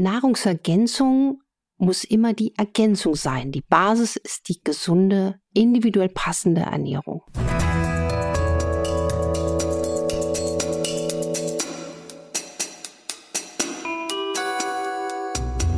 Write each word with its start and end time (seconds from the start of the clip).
Nahrungsergänzung 0.00 1.42
muss 1.76 2.04
immer 2.04 2.32
die 2.32 2.54
Ergänzung 2.56 3.16
sein. 3.16 3.50
Die 3.50 3.62
Basis 3.62 4.14
ist 4.14 4.48
die 4.48 4.60
gesunde, 4.62 5.40
individuell 5.54 6.08
passende 6.08 6.60
Ernährung. 6.60 7.24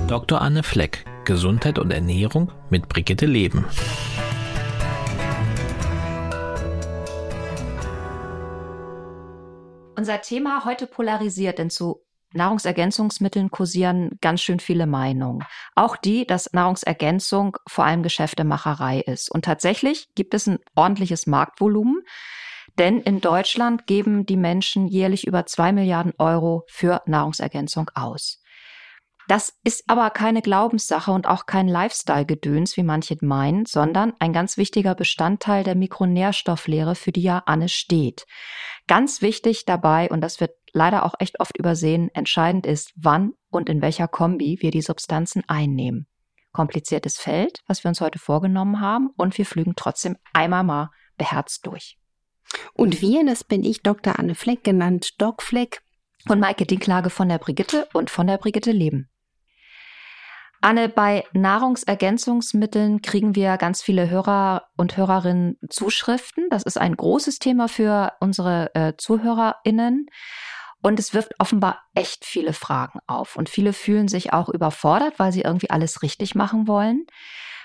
Dr. 0.07 0.43
Anne 0.43 0.65
Fleck, 0.65 1.07
Gesundheit 1.25 1.79
und 1.79 1.91
Ernährung 1.91 2.53
mit 2.69 2.91
Brigitte 2.91 3.25
Leben. 3.25 3.65
Unser 9.97 10.21
Thema 10.21 10.67
heute 10.67 10.87
polarisiert, 10.87 11.59
denn 11.59 11.71
zu 11.71 12.03
Nahrungsergänzungsmitteln 12.33 13.51
kursieren 13.51 14.19
ganz 14.21 14.41
schön 14.43 14.61
viele 14.61 14.87
Meinungen. 14.87 15.45
Auch 15.75 15.97
die, 15.97 16.27
dass 16.27 16.53
Nahrungsergänzung 16.53 17.57
vor 17.67 17.85
allem 17.85 18.03
Geschäftemacherei 18.03 19.01
ist. 19.01 19.31
Und 19.31 19.45
tatsächlich 19.45 20.09
gibt 20.15 20.35
es 20.35 20.47
ein 20.47 20.59
ordentliches 20.75 21.27
Marktvolumen, 21.27 22.03
denn 22.79 23.01
in 23.01 23.21
Deutschland 23.21 23.87
geben 23.87 24.27
die 24.27 24.37
Menschen 24.37 24.87
jährlich 24.87 25.27
über 25.27 25.47
zwei 25.47 25.73
Milliarden 25.73 26.13
Euro 26.19 26.65
für 26.69 27.03
Nahrungsergänzung 27.07 27.91
aus. 27.95 28.43
Das 29.31 29.57
ist 29.63 29.85
aber 29.87 30.11
keine 30.11 30.43
Glaubenssache 30.43 31.13
und 31.13 31.29
auch 31.29 31.47
kein 31.47 31.69
Lifestyle-Gedöns, 31.69 32.77
wie 32.77 32.83
manche 32.83 33.17
meinen, 33.21 33.65
sondern 33.65 34.13
ein 34.19 34.33
ganz 34.33 34.57
wichtiger 34.57 34.97
Bestandteil 34.97 35.63
der 35.63 35.77
Mikronährstofflehre, 35.77 36.97
für 36.97 37.13
die 37.13 37.23
ja 37.23 37.45
Anne 37.47 37.69
steht. 37.69 38.27
Ganz 38.89 39.23
wichtig 39.23 39.67
dabei, 39.67 40.11
und 40.11 40.21
das 40.21 40.41
wird 40.41 40.57
leider 40.73 41.07
auch 41.07 41.15
echt 41.21 41.39
oft 41.39 41.57
übersehen, 41.57 42.11
entscheidend 42.13 42.67
ist, 42.67 42.93
wann 42.97 43.35
und 43.51 43.69
in 43.69 43.83
welcher 43.83 44.09
Kombi 44.09 44.59
wir 44.63 44.73
die 44.73 44.83
Substanzen 44.83 45.45
einnehmen. 45.47 46.09
Kompliziertes 46.51 47.17
Feld, 47.17 47.61
was 47.69 47.85
wir 47.85 47.89
uns 47.91 48.01
heute 48.01 48.19
vorgenommen 48.19 48.81
haben, 48.81 49.11
und 49.17 49.39
wir 49.39 49.47
flügen 49.47 49.75
trotzdem 49.77 50.17
einmal 50.33 50.65
mal 50.65 50.91
beherzt 51.19 51.69
durch. 51.69 52.01
Und 52.73 53.01
wir, 53.01 53.25
das 53.25 53.45
bin 53.45 53.63
ich, 53.63 53.85
Dr. 53.85 54.19
Anne 54.19 54.35
Fleck, 54.35 54.65
genannt 54.65 55.21
Doc 55.23 55.41
Fleck. 55.41 55.83
Und 56.29 56.41
Maike 56.41 56.67
Dinklage 56.67 57.11
von 57.11 57.29
der 57.29 57.39
Brigitte 57.39 57.89
und 57.95 58.11
von 58.11 58.27
der 58.27 58.37
Brigitte 58.37 58.73
Leben. 58.73 59.10
Anne, 60.63 60.91
bei 60.91 61.25
Nahrungsergänzungsmitteln 61.33 63.01
kriegen 63.01 63.35
wir 63.35 63.57
ganz 63.57 63.81
viele 63.81 64.11
Hörer 64.11 64.69
und 64.77 64.97
Hörerinnen 64.97 65.57
Zuschriften. 65.71 66.49
Das 66.51 66.65
ist 66.65 66.77
ein 66.77 66.97
großes 66.97 67.39
Thema 67.39 67.67
für 67.67 68.13
unsere 68.21 68.75
äh, 68.75 68.93
ZuhörerInnen. 68.97 70.07
Und 70.83 70.99
es 70.99 71.15
wirft 71.15 71.33
offenbar 71.39 71.83
echt 71.95 72.25
viele 72.25 72.53
Fragen 72.53 73.01
auf. 73.07 73.37
Und 73.37 73.49
viele 73.49 73.73
fühlen 73.73 74.09
sich 74.09 74.33
auch 74.33 74.49
überfordert, 74.49 75.19
weil 75.19 75.33
sie 75.33 75.43
irgendwie 75.43 75.71
alles 75.71 76.03
richtig 76.03 76.35
machen 76.35 76.67
wollen. 76.67 77.07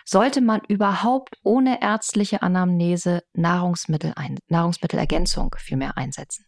Sollte 0.06 0.40
man 0.40 0.62
überhaupt 0.68 1.38
ohne 1.44 1.82
ärztliche 1.82 2.44
Anamnese 2.44 3.24
Nahrungsmittel 3.34 4.14
ein, 4.16 4.38
Nahrungsmittelergänzung 4.48 5.56
vielmehr 5.58 5.98
einsetzen? 5.98 6.46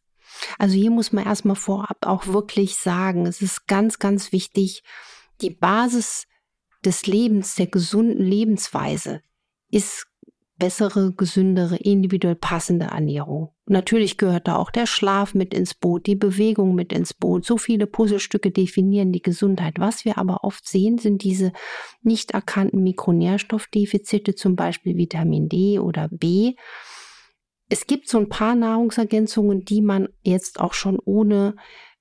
Also 0.60 0.76
hier 0.76 0.92
muss 0.92 1.12
man 1.12 1.26
erstmal 1.26 1.56
vorab 1.56 2.06
auch 2.06 2.28
wirklich 2.28 2.76
sagen, 2.76 3.26
es 3.26 3.42
ist 3.42 3.68
ganz, 3.68 4.00
ganz 4.00 4.32
wichtig, 4.32 4.84
die 5.42 5.50
Basis 5.50 6.26
des 6.86 7.08
Lebens, 7.08 7.56
der 7.56 7.68
gesunden 7.68 8.24
Lebensweise 8.24 9.22
ist 9.70 10.08
bessere, 10.58 11.14
gesündere, 11.14 11.76
individuell 11.78 12.36
passende 12.36 12.88
Ernährung. 12.88 13.50
Natürlich 13.66 14.18
gehört 14.18 14.48
da 14.48 14.56
auch 14.56 14.72
der 14.72 14.88
Schlaf 14.88 15.34
mit 15.34 15.54
ins 15.54 15.74
Boot, 15.74 16.08
die 16.08 16.16
Bewegung 16.16 16.74
mit 16.74 16.92
ins 16.94 17.14
Boot. 17.14 17.46
So 17.46 17.58
viele 17.58 17.86
Puzzlestücke 17.86 18.52
definieren 18.52 19.12
die 19.12 19.22
Gesundheit. 19.22 19.76
Was 19.78 20.06
wir 20.06 20.18
aber 20.18 20.44
oft 20.44 20.68
sehen, 20.68 20.98
sind 20.98 21.24
diese 21.24 21.52
nicht 22.02 22.32
erkannten 22.32 22.82
Mikronährstoffdefizite, 22.82 24.36
zum 24.36 24.56
Beispiel 24.56 24.98
Vitamin 24.98 25.50
D 25.50 25.80
oder 25.80 26.10
B. 26.10 26.54
Es 27.70 27.86
gibt 27.86 28.08
so 28.08 28.18
ein 28.18 28.30
paar 28.30 28.56
Nahrungsergänzungen, 28.56 29.66
die 29.66 29.82
man 29.82 30.08
jetzt 30.24 30.60
auch 30.60 30.74
schon 30.74 30.98
ohne 31.04 31.56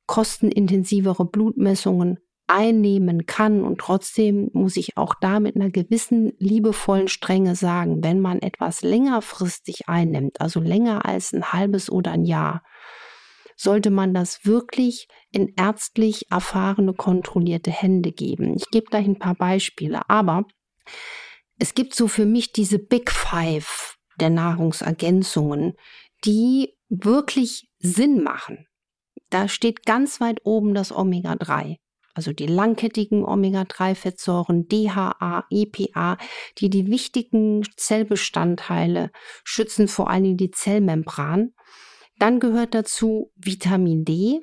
kostenintensivere 0.06 1.24
Blutmessungen 1.24 2.20
einnehmen 2.46 3.26
kann. 3.26 3.62
Und 3.62 3.78
trotzdem 3.78 4.50
muss 4.52 4.76
ich 4.76 4.96
auch 4.96 5.14
da 5.20 5.40
mit 5.40 5.56
einer 5.56 5.70
gewissen 5.70 6.32
liebevollen 6.38 7.08
Strenge 7.08 7.56
sagen, 7.56 8.02
wenn 8.02 8.20
man 8.20 8.40
etwas 8.40 8.82
längerfristig 8.82 9.88
einnimmt, 9.88 10.40
also 10.40 10.60
länger 10.60 11.04
als 11.04 11.32
ein 11.32 11.52
halbes 11.52 11.90
oder 11.90 12.12
ein 12.12 12.24
Jahr, 12.24 12.62
sollte 13.56 13.90
man 13.90 14.12
das 14.12 14.44
wirklich 14.44 15.08
in 15.30 15.54
ärztlich 15.56 16.30
erfahrene, 16.30 16.92
kontrollierte 16.92 17.70
Hände 17.70 18.12
geben. 18.12 18.54
Ich 18.54 18.68
gebe 18.70 18.86
da 18.90 18.98
ein 18.98 19.18
paar 19.18 19.34
Beispiele, 19.34 20.08
aber 20.08 20.44
es 21.58 21.74
gibt 21.74 21.94
so 21.94 22.06
für 22.06 22.26
mich 22.26 22.52
diese 22.52 22.78
Big 22.78 23.10
Five 23.10 23.96
der 24.20 24.30
Nahrungsergänzungen, 24.30 25.74
die 26.24 26.74
wirklich 26.88 27.70
Sinn 27.78 28.22
machen. 28.22 28.66
Da 29.30 29.48
steht 29.48 29.86
ganz 29.86 30.20
weit 30.20 30.40
oben 30.44 30.74
das 30.74 30.92
Omega-3 30.92 31.78
also 32.16 32.32
die 32.32 32.46
langkettigen 32.46 33.24
Omega-3-Fettsäuren 33.24 34.68
DHA, 34.68 35.44
EPA, 35.50 36.16
die 36.56 36.70
die 36.70 36.86
wichtigen 36.86 37.62
Zellbestandteile 37.76 39.10
schützen, 39.44 39.86
vor 39.86 40.08
allem 40.08 40.38
die 40.38 40.50
Zellmembran. 40.50 41.52
Dann 42.18 42.40
gehört 42.40 42.74
dazu 42.74 43.30
Vitamin 43.36 44.06
D. 44.06 44.40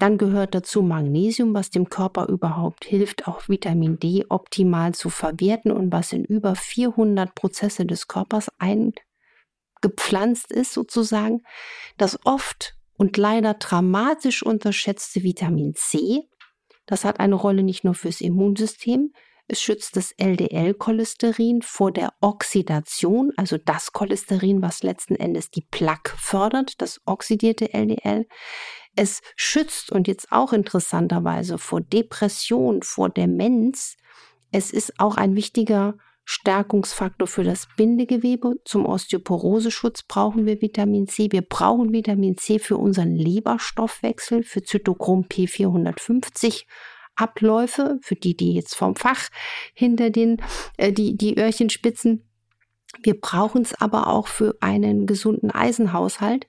Dann 0.00 0.18
gehört 0.18 0.56
dazu 0.56 0.82
Magnesium, 0.82 1.54
was 1.54 1.70
dem 1.70 1.88
Körper 1.88 2.28
überhaupt 2.28 2.84
hilft, 2.84 3.28
auch 3.28 3.48
Vitamin 3.48 4.00
D 4.00 4.26
optimal 4.28 4.92
zu 4.92 5.08
verwerten 5.08 5.70
und 5.70 5.92
was 5.92 6.12
in 6.12 6.24
über 6.24 6.56
400 6.56 7.36
Prozesse 7.36 7.86
des 7.86 8.08
Körpers 8.08 8.50
eingepflanzt 8.58 10.50
ist 10.50 10.72
sozusagen. 10.72 11.44
Das 11.98 12.18
oft 12.26 12.74
und 12.96 13.16
leider 13.16 13.54
dramatisch 13.54 14.42
unterschätzte 14.42 15.22
Vitamin 15.22 15.74
C, 15.76 16.28
das 16.86 17.04
hat 17.04 17.20
eine 17.20 17.34
Rolle 17.34 17.62
nicht 17.62 17.84
nur 17.84 17.94
fürs 17.94 18.20
Immunsystem, 18.20 19.12
es 19.48 19.60
schützt 19.60 19.96
das 19.96 20.12
LDL-Cholesterin 20.18 21.62
vor 21.62 21.92
der 21.92 22.12
Oxidation, 22.20 23.32
also 23.36 23.58
das 23.58 23.92
Cholesterin, 23.92 24.60
was 24.60 24.82
letzten 24.82 25.14
Endes 25.14 25.50
die 25.50 25.64
Plaque 25.70 26.16
fördert, 26.18 26.80
das 26.82 27.00
oxidierte 27.04 27.72
LDL. 27.72 28.26
Es 28.96 29.20
schützt 29.36 29.92
und 29.92 30.08
jetzt 30.08 30.32
auch 30.32 30.52
interessanterweise 30.52 31.58
vor 31.58 31.80
Depression, 31.80 32.82
vor 32.82 33.08
Demenz. 33.08 33.96
Es 34.50 34.72
ist 34.72 34.98
auch 34.98 35.16
ein 35.16 35.36
wichtiger 35.36 35.96
Stärkungsfaktor 36.28 37.28
für 37.28 37.44
das 37.44 37.68
Bindegewebe. 37.76 38.56
Zum 38.64 38.84
Osteoporoseschutz 38.84 40.02
brauchen 40.02 40.44
wir 40.44 40.60
Vitamin 40.60 41.06
C. 41.06 41.28
Wir 41.30 41.42
brauchen 41.42 41.92
Vitamin 41.92 42.36
C 42.36 42.58
für 42.58 42.76
unseren 42.76 43.14
Leberstoffwechsel, 43.14 44.42
für 44.42 44.64
Zytochrom 44.64 45.26
P450 45.30 46.64
Abläufe, 47.14 47.98
für 48.02 48.16
die, 48.16 48.36
die 48.36 48.54
jetzt 48.54 48.74
vom 48.74 48.96
Fach 48.96 49.28
hinter 49.72 50.10
den, 50.10 50.42
äh, 50.76 50.92
die, 50.92 51.16
die 51.16 51.38
Öhrchen 51.38 51.70
spitzen. 51.70 52.28
Wir 53.02 53.18
brauchen 53.18 53.62
es 53.62 53.74
aber 53.80 54.08
auch 54.08 54.26
für 54.26 54.56
einen 54.60 55.06
gesunden 55.06 55.52
Eisenhaushalt. 55.52 56.48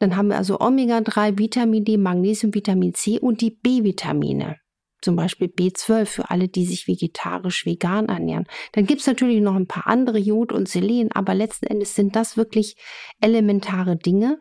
Dann 0.00 0.16
haben 0.16 0.28
wir 0.28 0.36
also 0.36 0.60
Omega-3, 0.60 1.38
Vitamin 1.38 1.84
D, 1.84 1.96
Magnesium, 1.96 2.54
Vitamin 2.54 2.92
C 2.92 3.18
und 3.18 3.40
die 3.40 3.50
B-Vitamine 3.50 4.58
zum 5.00 5.16
Beispiel 5.16 5.48
B12 5.48 6.04
für 6.06 6.30
alle, 6.30 6.48
die 6.48 6.64
sich 6.64 6.88
vegetarisch 6.88 7.66
vegan 7.66 8.06
ernähren. 8.08 8.46
Dann 8.72 8.86
gibt 8.86 9.00
es 9.00 9.06
natürlich 9.06 9.40
noch 9.40 9.54
ein 9.54 9.66
paar 9.66 9.86
andere 9.86 10.18
Jod 10.18 10.52
und 10.52 10.68
Selen, 10.68 11.12
aber 11.12 11.34
letzten 11.34 11.66
Endes 11.66 11.94
sind 11.94 12.16
das 12.16 12.36
wirklich 12.36 12.76
elementare 13.20 13.96
Dinge. 13.96 14.40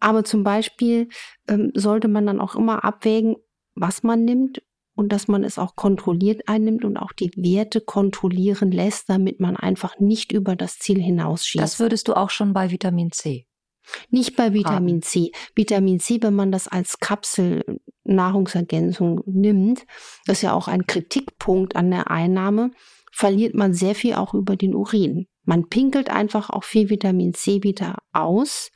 Aber 0.00 0.24
zum 0.24 0.44
Beispiel 0.44 1.08
ähm, 1.48 1.70
sollte 1.74 2.08
man 2.08 2.26
dann 2.26 2.40
auch 2.40 2.54
immer 2.56 2.84
abwägen, 2.84 3.36
was 3.74 4.02
man 4.02 4.24
nimmt 4.24 4.62
und 4.94 5.12
dass 5.12 5.28
man 5.28 5.44
es 5.44 5.58
auch 5.58 5.76
kontrolliert 5.76 6.42
einnimmt 6.46 6.84
und 6.84 6.96
auch 6.96 7.12
die 7.12 7.32
Werte 7.36 7.80
kontrollieren 7.80 8.70
lässt, 8.70 9.08
damit 9.08 9.40
man 9.40 9.56
einfach 9.56 9.98
nicht 9.98 10.32
über 10.32 10.56
das 10.56 10.78
Ziel 10.78 11.00
hinausschießt. 11.00 11.62
Das 11.62 11.80
würdest 11.80 12.08
du 12.08 12.14
auch 12.14 12.30
schon 12.30 12.52
bei 12.52 12.70
Vitamin 12.70 13.10
C. 13.10 13.46
Nicht 14.10 14.36
bei 14.36 14.54
Vitamin 14.54 15.02
C. 15.02 15.32
Vitamin 15.54 16.00
C, 16.00 16.18
wenn 16.22 16.34
man 16.34 16.50
das 16.52 16.68
als 16.68 17.00
Kapsel-Nahrungsergänzung 17.00 19.22
nimmt, 19.26 19.84
das 20.26 20.38
ist 20.38 20.42
ja 20.42 20.52
auch 20.52 20.68
ein 20.68 20.86
Kritikpunkt 20.86 21.76
an 21.76 21.90
der 21.90 22.10
Einnahme, 22.10 22.70
verliert 23.12 23.54
man 23.54 23.74
sehr 23.74 23.94
viel 23.94 24.14
auch 24.14 24.34
über 24.34 24.56
den 24.56 24.74
Urin. 24.74 25.26
Man 25.44 25.68
pinkelt 25.68 26.10
einfach 26.10 26.50
auch 26.50 26.64
viel 26.64 26.90
Vitamin 26.90 27.34
C 27.34 27.62
wieder 27.62 27.98
aus. 28.12 28.72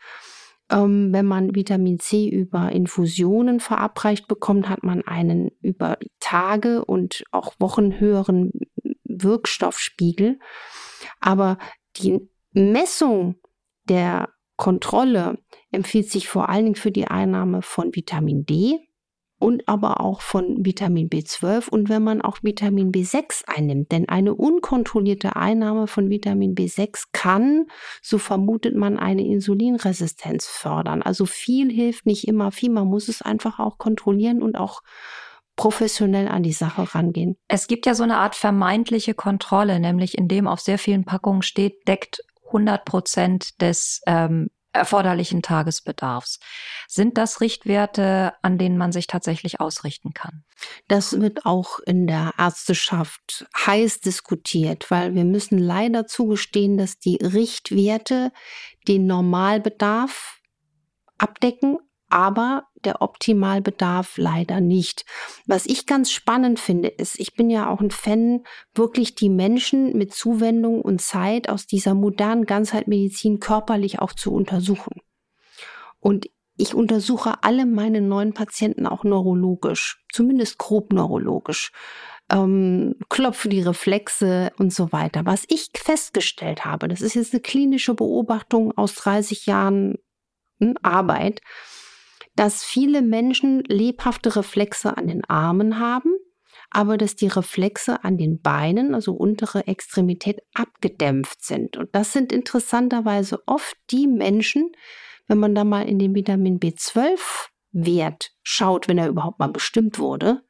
Ähm, 0.70 1.12
wenn 1.12 1.24
man 1.24 1.54
Vitamin 1.54 1.98
C 1.98 2.28
über 2.28 2.70
Infusionen 2.72 3.58
verabreicht 3.58 4.28
bekommt, 4.28 4.68
hat 4.68 4.82
man 4.82 5.02
einen 5.02 5.50
über 5.62 5.96
Tage 6.20 6.84
und 6.84 7.24
auch 7.32 7.54
Wochen 7.58 7.98
höheren 7.98 8.52
Wirkstoffspiegel. 9.04 10.38
Aber 11.20 11.56
die 11.96 12.20
Messung 12.52 13.36
der 13.88 14.28
Kontrolle 14.58 15.38
empfiehlt 15.72 16.10
sich 16.10 16.28
vor 16.28 16.50
allen 16.50 16.64
Dingen 16.64 16.74
für 16.74 16.92
die 16.92 17.08
Einnahme 17.08 17.62
von 17.62 17.94
Vitamin 17.94 18.44
D, 18.44 18.88
und 19.38 19.68
aber 19.68 20.00
auch 20.00 20.20
von 20.20 20.64
Vitamin 20.64 21.08
B12 21.08 21.68
und 21.68 21.88
wenn 21.88 22.02
man 22.02 22.22
auch 22.22 22.38
Vitamin 22.42 22.90
B6 22.90 23.44
einnimmt. 23.46 23.92
Denn 23.92 24.08
eine 24.08 24.34
unkontrollierte 24.34 25.36
Einnahme 25.36 25.86
von 25.86 26.10
Vitamin 26.10 26.54
B6 26.54 27.04
kann, 27.12 27.66
so 28.02 28.18
vermutet 28.18 28.74
man, 28.74 28.98
eine 28.98 29.24
Insulinresistenz 29.24 30.46
fördern. 30.46 31.02
Also 31.02 31.24
viel 31.24 31.70
hilft 31.70 32.06
nicht 32.06 32.26
immer 32.26 32.50
viel. 32.50 32.70
Man 32.70 32.88
muss 32.88 33.08
es 33.08 33.22
einfach 33.22 33.58
auch 33.60 33.78
kontrollieren 33.78 34.42
und 34.42 34.58
auch 34.58 34.82
professionell 35.58 36.28
an 36.28 36.44
die 36.44 36.52
Sache 36.52 36.94
rangehen. 36.94 37.36
Es 37.48 37.66
gibt 37.66 37.86
ja 37.86 37.94
so 37.94 38.04
eine 38.04 38.18
Art 38.18 38.36
vermeintliche 38.36 39.14
Kontrolle, 39.14 39.80
nämlich 39.80 40.16
indem 40.16 40.46
auf 40.46 40.60
sehr 40.60 40.78
vielen 40.78 41.04
Packungen 41.04 41.42
steht, 41.42 41.86
deckt 41.88 42.22
100 42.48 42.84
Prozent 42.84 43.60
des 43.60 44.00
ähm, 44.06 44.50
erforderlichen 44.72 45.42
Tagesbedarfs. 45.42 46.38
Sind 46.86 47.18
das 47.18 47.40
Richtwerte, 47.40 48.34
an 48.42 48.58
denen 48.58 48.78
man 48.78 48.92
sich 48.92 49.06
tatsächlich 49.06 49.60
ausrichten 49.60 50.12
kann? 50.12 50.44
Das 50.88 51.20
wird 51.20 51.46
auch 51.46 51.78
in 51.80 52.06
der 52.06 52.32
Ärzteschaft 52.38 53.46
heiß 53.56 54.00
diskutiert, 54.00 54.90
weil 54.90 55.14
wir 55.14 55.24
müssen 55.24 55.58
leider 55.58 56.06
zugestehen, 56.06 56.78
dass 56.78 56.98
die 56.98 57.16
Richtwerte 57.16 58.30
den 58.86 59.06
Normalbedarf 59.06 60.40
abdecken, 61.18 61.78
aber 62.08 62.67
der 62.84 63.02
Optimalbedarf 63.02 64.16
leider 64.16 64.60
nicht. 64.60 65.04
Was 65.46 65.66
ich 65.66 65.86
ganz 65.86 66.10
spannend 66.10 66.60
finde, 66.60 66.88
ist, 66.88 67.18
ich 67.18 67.34
bin 67.34 67.50
ja 67.50 67.68
auch 67.68 67.80
ein 67.80 67.90
Fan, 67.90 68.44
wirklich 68.74 69.14
die 69.14 69.30
Menschen 69.30 69.96
mit 69.96 70.14
Zuwendung 70.14 70.82
und 70.82 71.00
Zeit 71.00 71.48
aus 71.48 71.66
dieser 71.66 71.94
modernen 71.94 72.44
Ganzheitmedizin 72.44 73.40
körperlich 73.40 74.00
auch 74.00 74.12
zu 74.12 74.32
untersuchen. 74.32 75.00
Und 76.00 76.28
ich 76.56 76.74
untersuche 76.74 77.42
alle 77.42 77.66
meine 77.66 78.00
neuen 78.00 78.34
Patienten 78.34 78.86
auch 78.86 79.04
neurologisch, 79.04 80.04
zumindest 80.12 80.58
grob 80.58 80.92
neurologisch, 80.92 81.72
ähm, 82.30 82.96
klopfe 83.08 83.48
die 83.48 83.62
Reflexe 83.62 84.52
und 84.58 84.72
so 84.72 84.92
weiter. 84.92 85.24
Was 85.24 85.44
ich 85.48 85.70
festgestellt 85.74 86.64
habe, 86.64 86.88
das 86.88 87.00
ist 87.00 87.14
jetzt 87.14 87.32
eine 87.32 87.40
klinische 87.40 87.94
Beobachtung 87.94 88.76
aus 88.76 88.94
30 88.96 89.46
Jahren 89.46 89.98
hm, 90.60 90.74
Arbeit, 90.82 91.40
dass 92.38 92.62
viele 92.62 93.02
Menschen 93.02 93.64
lebhafte 93.64 94.36
Reflexe 94.36 94.96
an 94.96 95.08
den 95.08 95.24
Armen 95.24 95.80
haben, 95.80 96.12
aber 96.70 96.96
dass 96.96 97.16
die 97.16 97.26
Reflexe 97.26 98.04
an 98.04 98.16
den 98.16 98.40
Beinen, 98.40 98.94
also 98.94 99.12
untere 99.12 99.66
Extremität, 99.66 100.38
abgedämpft 100.54 101.42
sind. 101.42 101.76
Und 101.76 101.88
das 101.96 102.12
sind 102.12 102.32
interessanterweise 102.32 103.42
oft 103.46 103.76
die 103.90 104.06
Menschen, 104.06 104.70
wenn 105.26 105.38
man 105.38 105.56
da 105.56 105.64
mal 105.64 105.88
in 105.88 105.98
den 105.98 106.14
Vitamin 106.14 106.60
B12-Wert 106.60 108.30
schaut, 108.44 108.86
wenn 108.86 108.98
er 108.98 109.08
überhaupt 109.08 109.40
mal 109.40 109.48
bestimmt 109.48 109.98
wurde, 109.98 110.42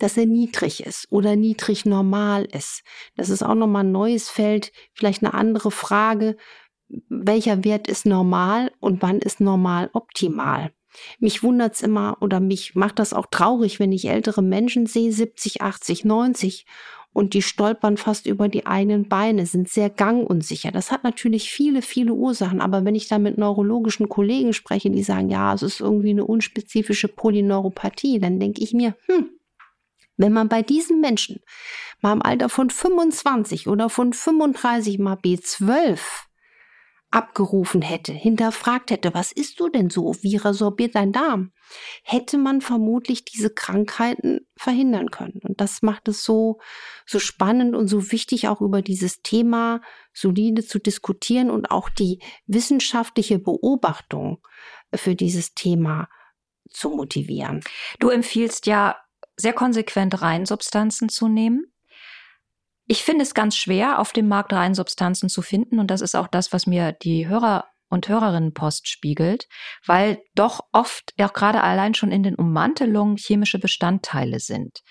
dass 0.00 0.16
er 0.16 0.26
niedrig 0.26 0.84
ist 0.84 1.06
oder 1.10 1.36
niedrig 1.36 1.84
normal 1.84 2.44
ist. 2.44 2.82
Das 3.14 3.30
ist 3.30 3.44
auch 3.44 3.54
nochmal 3.54 3.84
ein 3.84 3.92
neues 3.92 4.28
Feld, 4.28 4.72
vielleicht 4.94 5.22
eine 5.22 5.32
andere 5.32 5.70
Frage. 5.70 6.36
Welcher 6.88 7.64
Wert 7.64 7.88
ist 7.88 8.06
normal 8.06 8.72
und 8.80 9.02
wann 9.02 9.18
ist 9.18 9.40
normal 9.40 9.90
optimal? 9.92 10.72
Mich 11.18 11.42
wundert's 11.42 11.82
immer 11.82 12.16
oder 12.20 12.40
mich 12.40 12.74
macht 12.74 12.98
das 12.98 13.12
auch 13.12 13.26
traurig, 13.26 13.78
wenn 13.80 13.92
ich 13.92 14.08
ältere 14.08 14.42
Menschen 14.42 14.86
sehe, 14.86 15.12
70, 15.12 15.60
80, 15.62 16.04
90 16.04 16.66
und 17.16 17.32
die 17.32 17.40
stolpern 17.40 17.96
fast 17.96 18.26
über 18.26 18.48
die 18.48 18.66
eigenen 18.66 19.08
Beine, 19.08 19.46
sind 19.46 19.70
sehr 19.70 19.88
gangunsicher. 19.88 20.70
Das 20.70 20.92
hat 20.92 21.02
natürlich 21.02 21.50
viele, 21.50 21.80
viele 21.80 22.12
Ursachen. 22.12 22.60
Aber 22.60 22.84
wenn 22.84 22.94
ich 22.94 23.08
da 23.08 23.18
mit 23.18 23.38
neurologischen 23.38 24.10
Kollegen 24.10 24.52
spreche, 24.52 24.90
die 24.90 25.02
sagen, 25.02 25.30
ja, 25.30 25.54
es 25.54 25.62
ist 25.62 25.80
irgendwie 25.80 26.10
eine 26.10 26.26
unspezifische 26.26 27.08
Polyneuropathie, 27.08 28.20
dann 28.20 28.38
denke 28.38 28.62
ich 28.62 28.74
mir, 28.74 28.96
hm, 29.06 29.30
wenn 30.18 30.34
man 30.34 30.50
bei 30.50 30.60
diesen 30.60 31.00
Menschen 31.00 31.40
mal 32.02 32.12
im 32.12 32.22
Alter 32.22 32.50
von 32.50 32.68
25 32.68 33.66
oder 33.66 33.88
von 33.88 34.12
35 34.12 34.98
mal 34.98 35.16
B12 35.16 36.25
abgerufen 37.16 37.80
hätte, 37.80 38.12
hinterfragt 38.12 38.90
hätte, 38.90 39.14
was 39.14 39.32
isst 39.32 39.58
du 39.58 39.70
denn 39.70 39.88
so? 39.88 40.14
Wie 40.20 40.36
resorbiert 40.36 40.94
dein 40.94 41.12
Darm? 41.12 41.50
Hätte 42.02 42.36
man 42.36 42.60
vermutlich 42.60 43.24
diese 43.24 43.48
Krankheiten 43.48 44.46
verhindern 44.54 45.10
können. 45.10 45.40
Und 45.42 45.58
das 45.62 45.80
macht 45.80 46.08
es 46.08 46.24
so, 46.24 46.58
so 47.06 47.18
spannend 47.18 47.74
und 47.74 47.88
so 47.88 48.12
wichtig, 48.12 48.48
auch 48.48 48.60
über 48.60 48.82
dieses 48.82 49.22
Thema 49.22 49.80
solide 50.12 50.62
zu 50.62 50.78
diskutieren 50.78 51.50
und 51.50 51.70
auch 51.70 51.88
die 51.88 52.20
wissenschaftliche 52.46 53.38
Beobachtung 53.38 54.46
für 54.94 55.14
dieses 55.14 55.54
Thema 55.54 56.10
zu 56.68 56.90
motivieren. 56.90 57.62
Du 57.98 58.10
empfiehlst 58.10 58.66
ja 58.66 58.94
sehr 59.38 59.54
konsequent 59.54 60.20
Reinsubstanzen 60.20 61.08
zu 61.08 61.28
nehmen. 61.28 61.72
Ich 62.88 63.02
finde 63.02 63.24
es 63.24 63.34
ganz 63.34 63.56
schwer, 63.56 63.98
auf 63.98 64.12
dem 64.12 64.28
Markt 64.28 64.52
Reinsubstanzen 64.52 65.28
zu 65.28 65.42
finden. 65.42 65.80
Und 65.80 65.90
das 65.90 66.00
ist 66.00 66.14
auch 66.14 66.28
das, 66.28 66.52
was 66.52 66.66
mir 66.66 66.92
die 66.92 67.26
Hörer 67.26 67.64
und 67.88 68.08
Hörerinnenpost 68.08 68.88
spiegelt, 68.88 69.48
weil 69.84 70.18
doch 70.34 70.60
oft 70.72 71.12
auch 71.20 71.32
gerade 71.32 71.62
allein 71.62 71.94
schon 71.94 72.12
in 72.12 72.22
den 72.22 72.36
Ummantelungen 72.36 73.16
chemische 73.16 73.58
Bestandteile 73.58 74.40
sind. 74.40 74.82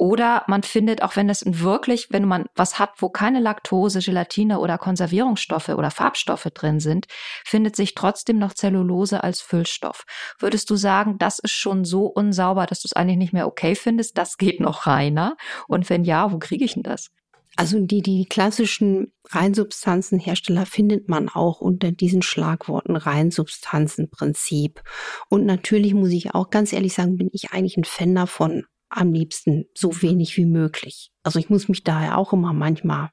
Oder 0.00 0.44
man 0.46 0.62
findet, 0.62 1.02
auch 1.02 1.16
wenn 1.16 1.28
es 1.28 1.42
wirklich, 1.44 2.06
wenn 2.10 2.24
man 2.24 2.46
was 2.54 2.78
hat, 2.78 2.90
wo 2.98 3.08
keine 3.08 3.40
Laktose, 3.40 3.98
Gelatine 3.98 4.60
oder 4.60 4.78
Konservierungsstoffe 4.78 5.70
oder 5.70 5.90
Farbstoffe 5.90 6.48
drin 6.54 6.78
sind, 6.78 7.06
findet 7.44 7.74
sich 7.74 7.96
trotzdem 7.96 8.38
noch 8.38 8.54
Zellulose 8.54 9.24
als 9.24 9.40
Füllstoff. 9.40 10.04
Würdest 10.38 10.70
du 10.70 10.76
sagen, 10.76 11.18
das 11.18 11.40
ist 11.40 11.52
schon 11.52 11.84
so 11.84 12.06
unsauber, 12.06 12.66
dass 12.66 12.80
du 12.82 12.86
es 12.86 12.92
eigentlich 12.92 13.18
nicht 13.18 13.32
mehr 13.32 13.48
okay 13.48 13.74
findest? 13.74 14.16
Das 14.16 14.36
geht 14.36 14.60
noch 14.60 14.86
reiner? 14.86 15.36
Und 15.66 15.90
wenn 15.90 16.04
ja, 16.04 16.32
wo 16.32 16.38
kriege 16.38 16.64
ich 16.64 16.74
denn 16.74 16.84
das? 16.84 17.10
Also 17.58 17.80
die, 17.80 18.02
die 18.02 18.24
klassischen 18.24 19.10
Reinsubstanzenhersteller 19.30 20.64
findet 20.64 21.08
man 21.08 21.28
auch 21.28 21.60
unter 21.60 21.90
diesen 21.90 22.22
Schlagworten 22.22 22.94
Reinsubstanzenprinzip. 22.94 24.80
Und 25.28 25.44
natürlich 25.44 25.92
muss 25.92 26.10
ich 26.10 26.36
auch 26.36 26.50
ganz 26.50 26.72
ehrlich 26.72 26.94
sagen, 26.94 27.16
bin 27.16 27.30
ich 27.32 27.50
eigentlich 27.50 27.76
ein 27.76 27.82
Fan 27.82 28.14
davon, 28.14 28.66
am 28.90 29.12
liebsten 29.12 29.64
so 29.74 30.02
wenig 30.02 30.36
wie 30.36 30.44
möglich. 30.44 31.10
Also 31.24 31.40
ich 31.40 31.50
muss 31.50 31.68
mich 31.68 31.82
daher 31.82 32.16
auch 32.16 32.32
immer 32.32 32.52
manchmal 32.52 33.10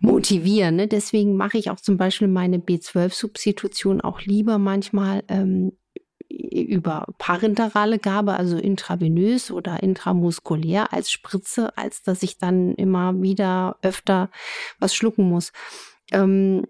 motivieren. 0.00 0.76
Ne? 0.76 0.88
Deswegen 0.88 1.36
mache 1.36 1.58
ich 1.58 1.68
auch 1.68 1.78
zum 1.78 1.98
Beispiel 1.98 2.28
meine 2.28 2.56
B12-Substitution 2.56 4.00
auch 4.00 4.22
lieber 4.22 4.56
manchmal 4.56 5.24
ähm, 5.28 5.72
über 6.32 7.06
parenterale 7.18 7.98
Gabe, 7.98 8.34
also 8.34 8.56
intravenös 8.56 9.50
oder 9.50 9.82
intramuskulär 9.82 10.92
als 10.92 11.10
Spritze, 11.10 11.76
als 11.76 12.02
dass 12.02 12.22
ich 12.22 12.38
dann 12.38 12.74
immer 12.74 13.20
wieder 13.20 13.76
öfter 13.82 14.30
was 14.78 14.94
schlucken 14.94 15.28
muss. 15.28 15.52
Ähm, 16.10 16.66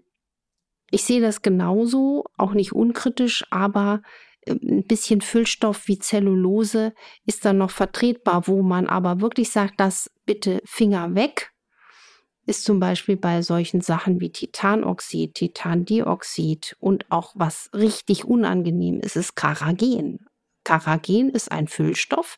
ich 0.91 1.03
sehe 1.03 1.21
das 1.21 1.41
genauso, 1.41 2.25
auch 2.37 2.53
nicht 2.53 2.73
unkritisch, 2.73 3.45
aber 3.49 4.01
ähm, 4.45 4.59
ein 4.63 4.83
bisschen 4.87 5.21
Füllstoff 5.21 5.87
wie 5.87 5.97
Zellulose 5.97 6.93
ist 7.25 7.45
dann 7.45 7.57
noch 7.57 7.71
vertretbar, 7.71 8.47
wo 8.47 8.61
man 8.61 8.87
aber 8.87 9.21
wirklich 9.21 9.49
sagt, 9.49 9.79
das 9.79 10.11
bitte 10.25 10.61
Finger 10.65 11.15
weg, 11.15 11.52
ist 12.45 12.63
zum 12.63 12.79
Beispiel 12.79 13.17
bei 13.17 13.41
solchen 13.41 13.81
Sachen 13.81 14.19
wie 14.19 14.31
Titanoxid, 14.31 15.35
Titandioxid 15.35 16.75
und 16.79 17.05
auch 17.09 17.33
was 17.35 17.69
richtig 17.73 18.25
unangenehm 18.25 18.99
ist, 18.99 19.15
ist 19.15 19.35
Karagen. 19.35 20.25
Karagen 20.63 21.29
ist 21.29 21.51
ein 21.51 21.67
Füllstoff, 21.67 22.37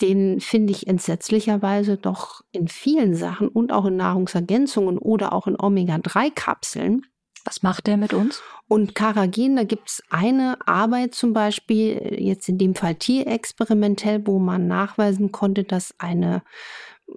den 0.00 0.40
finde 0.40 0.72
ich 0.72 0.86
entsetzlicherweise 0.86 1.96
doch 1.96 2.42
in 2.52 2.68
vielen 2.68 3.14
Sachen 3.14 3.48
und 3.48 3.72
auch 3.72 3.86
in 3.86 3.96
Nahrungsergänzungen 3.96 4.98
oder 4.98 5.32
auch 5.32 5.46
in 5.46 5.60
Omega-3-Kapseln. 5.60 7.02
Was 7.44 7.62
macht 7.62 7.86
der 7.86 7.96
mit 7.96 8.12
uns? 8.12 8.42
Und 8.68 8.94
Karagen, 8.94 9.56
da 9.56 9.64
gibt 9.64 9.88
es 9.88 10.02
eine 10.10 10.58
Arbeit 10.66 11.14
zum 11.14 11.32
Beispiel, 11.32 12.16
jetzt 12.18 12.48
in 12.48 12.58
dem 12.58 12.74
Fall 12.74 12.94
tierexperimentell, 12.94 14.26
wo 14.26 14.38
man 14.38 14.66
nachweisen 14.66 15.32
konnte, 15.32 15.64
dass 15.64 15.94
eine 15.98 16.42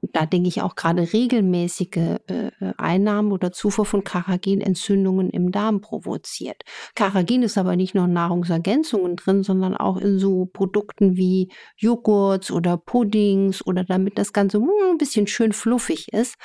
da 0.01 0.25
denke 0.25 0.47
ich 0.47 0.61
auch 0.61 0.75
gerade 0.75 1.13
regelmäßige 1.13 2.17
äh, 2.27 2.51
Einnahmen 2.77 3.31
oder 3.31 3.51
Zufuhr 3.51 3.85
von 3.85 4.03
Karagen 4.03 4.61
Entzündungen 4.61 5.29
im 5.29 5.51
Darm 5.51 5.81
provoziert. 5.81 6.63
Karagen 6.95 7.43
ist 7.43 7.57
aber 7.57 7.75
nicht 7.75 7.95
nur 7.95 8.07
Nahrungsergänzungen 8.07 9.15
drin, 9.15 9.43
sondern 9.43 9.75
auch 9.75 9.97
in 9.97 10.19
so 10.19 10.45
Produkten 10.45 11.15
wie 11.15 11.51
Joghurts 11.77 12.51
oder 12.51 12.77
Puddings 12.77 13.65
oder 13.65 13.83
damit 13.83 14.17
das 14.17 14.33
Ganze 14.33 14.59
hm, 14.59 14.69
ein 14.91 14.97
bisschen 14.97 15.27
schön 15.27 15.53
fluffig 15.53 16.11
ist. 16.11 16.35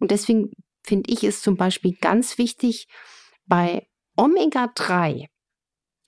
Und 0.00 0.10
deswegen 0.10 0.50
finde 0.82 1.10
ich 1.10 1.24
es 1.24 1.42
zum 1.42 1.56
Beispiel 1.56 1.96
ganz 2.00 2.38
wichtig, 2.38 2.86
bei 3.46 3.86
Omega-3 4.16 5.26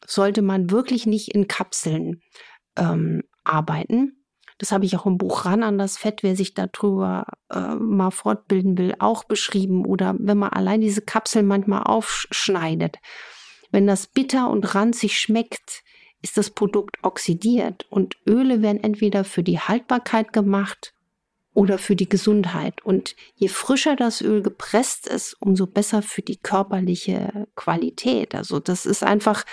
sollte 0.06 0.42
man 0.42 0.70
wirklich 0.70 1.06
nicht 1.06 1.34
in 1.34 1.48
Kapseln 1.48 2.20
ähm, 2.76 3.22
arbeiten, 3.44 4.23
das 4.58 4.72
habe 4.72 4.84
ich 4.84 4.96
auch 4.96 5.06
im 5.06 5.18
Buch 5.18 5.44
ran 5.44 5.62
an 5.62 5.78
das 5.78 5.96
Fett, 5.96 6.22
wer 6.22 6.36
sich 6.36 6.54
darüber 6.54 7.26
äh, 7.50 7.74
mal 7.74 8.10
fortbilden 8.10 8.78
will, 8.78 8.94
auch 8.98 9.24
beschrieben. 9.24 9.84
Oder 9.84 10.14
wenn 10.18 10.38
man 10.38 10.50
allein 10.50 10.80
diese 10.80 11.02
Kapsel 11.02 11.42
manchmal 11.42 11.82
aufschneidet. 11.82 12.98
Wenn 13.70 13.86
das 13.86 14.06
bitter 14.06 14.50
und 14.50 14.74
ranzig 14.74 15.18
schmeckt, 15.18 15.82
ist 16.22 16.36
das 16.36 16.50
Produkt 16.50 16.96
oxidiert 17.02 17.86
und 17.90 18.16
Öle 18.26 18.62
werden 18.62 18.82
entweder 18.82 19.24
für 19.24 19.42
die 19.42 19.58
Haltbarkeit 19.58 20.32
gemacht 20.32 20.93
oder 21.54 21.78
für 21.78 21.94
die 21.94 22.08
Gesundheit. 22.08 22.84
Und 22.84 23.14
je 23.36 23.48
frischer 23.48 23.94
das 23.94 24.20
Öl 24.20 24.42
gepresst 24.42 25.06
ist, 25.06 25.36
umso 25.40 25.66
besser 25.66 26.02
für 26.02 26.20
die 26.20 26.36
körperliche 26.36 27.46
Qualität. 27.54 28.34
Also 28.34 28.58
das 28.58 28.84
ist 28.84 29.04
einfach 29.04 29.44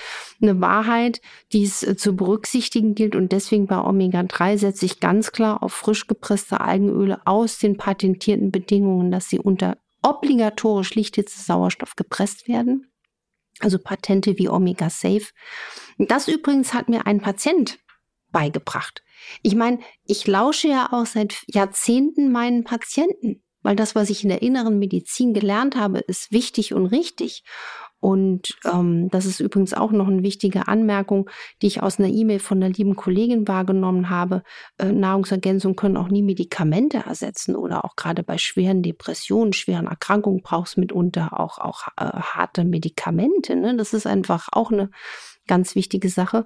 eine 0.41 0.59
Wahrheit, 0.59 1.21
die 1.53 1.63
es 1.63 1.83
äh, 1.83 1.95
zu 1.95 2.15
berücksichtigen 2.15 2.95
gilt. 2.95 3.15
Und 3.15 3.31
deswegen 3.31 3.67
bei 3.67 3.79
Omega-3 3.79 4.57
setze 4.57 4.85
ich 4.85 4.99
ganz 4.99 5.31
klar 5.31 5.61
auf 5.61 5.73
frisch 5.73 6.07
gepresste 6.07 6.59
Algenöle 6.59 7.21
aus 7.25 7.59
den 7.59 7.77
patentierten 7.77 8.51
Bedingungen, 8.51 9.11
dass 9.11 9.29
sie 9.29 9.39
unter 9.39 9.77
obligatorisch 10.01 10.95
Lichthitze 10.95 11.39
Sauerstoff 11.39 11.95
gepresst 11.95 12.47
werden. 12.47 12.87
Also 13.59 13.77
Patente 13.77 14.39
wie 14.39 14.49
Omega 14.49 14.89
Safe. 14.89 15.27
Das 15.99 16.27
übrigens 16.27 16.73
hat 16.73 16.89
mir 16.89 17.05
ein 17.05 17.21
Patient 17.21 17.77
beigebracht. 18.31 19.03
Ich 19.41 19.55
meine, 19.55 19.79
ich 20.05 20.27
lausche 20.27 20.67
ja 20.67 20.89
auch 20.91 21.05
seit 21.05 21.43
Jahrzehnten 21.47 22.31
meinen 22.31 22.63
Patienten, 22.63 23.43
weil 23.61 23.75
das, 23.75 23.95
was 23.95 24.09
ich 24.09 24.23
in 24.23 24.29
der 24.29 24.41
inneren 24.41 24.79
Medizin 24.79 25.33
gelernt 25.33 25.75
habe, 25.75 25.99
ist 25.99 26.31
wichtig 26.31 26.73
und 26.73 26.87
richtig. 26.87 27.43
Und 28.01 28.57
ähm, 28.65 29.09
das 29.09 29.27
ist 29.27 29.39
übrigens 29.39 29.75
auch 29.75 29.91
noch 29.91 30.07
eine 30.07 30.23
wichtige 30.23 30.67
Anmerkung, 30.67 31.29
die 31.61 31.67
ich 31.67 31.83
aus 31.83 31.99
einer 31.99 32.09
E-Mail 32.09 32.39
von 32.39 32.57
einer 32.61 32.73
lieben 32.73 32.95
Kollegin 32.95 33.47
wahrgenommen 33.47 34.09
habe. 34.09 34.41
Äh, 34.79 34.91
Nahrungsergänzungen 34.91 35.75
können 35.75 35.97
auch 35.97 36.07
nie 36.07 36.23
Medikamente 36.23 36.97
ersetzen 37.05 37.55
oder 37.55 37.85
auch 37.85 37.95
gerade 37.95 38.23
bei 38.23 38.39
schweren 38.39 38.81
Depressionen, 38.81 39.53
schweren 39.53 39.85
Erkrankungen 39.85 40.41
brauchst 40.41 40.79
mitunter 40.79 41.39
auch, 41.39 41.59
auch 41.59 41.89
äh, 41.95 42.05
harte 42.05 42.65
Medikamente. 42.65 43.55
Ne? 43.55 43.77
Das 43.77 43.93
ist 43.93 44.07
einfach 44.07 44.47
auch 44.51 44.71
eine 44.71 44.89
ganz 45.47 45.75
wichtige 45.75 46.09
Sache. 46.09 46.45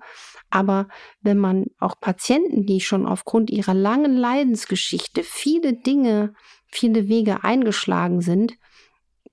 Aber 0.49 0.87
wenn 1.21 1.37
man 1.37 1.65
auch 1.79 1.99
Patienten, 1.99 2.65
die 2.65 2.81
schon 2.81 3.05
aufgrund 3.05 3.49
ihrer 3.49 3.73
langen 3.73 4.15
Leidensgeschichte 4.15 5.23
viele 5.23 5.73
Dinge, 5.73 6.33
viele 6.67 7.07
Wege 7.07 7.43
eingeschlagen 7.43 8.21
sind, 8.21 8.53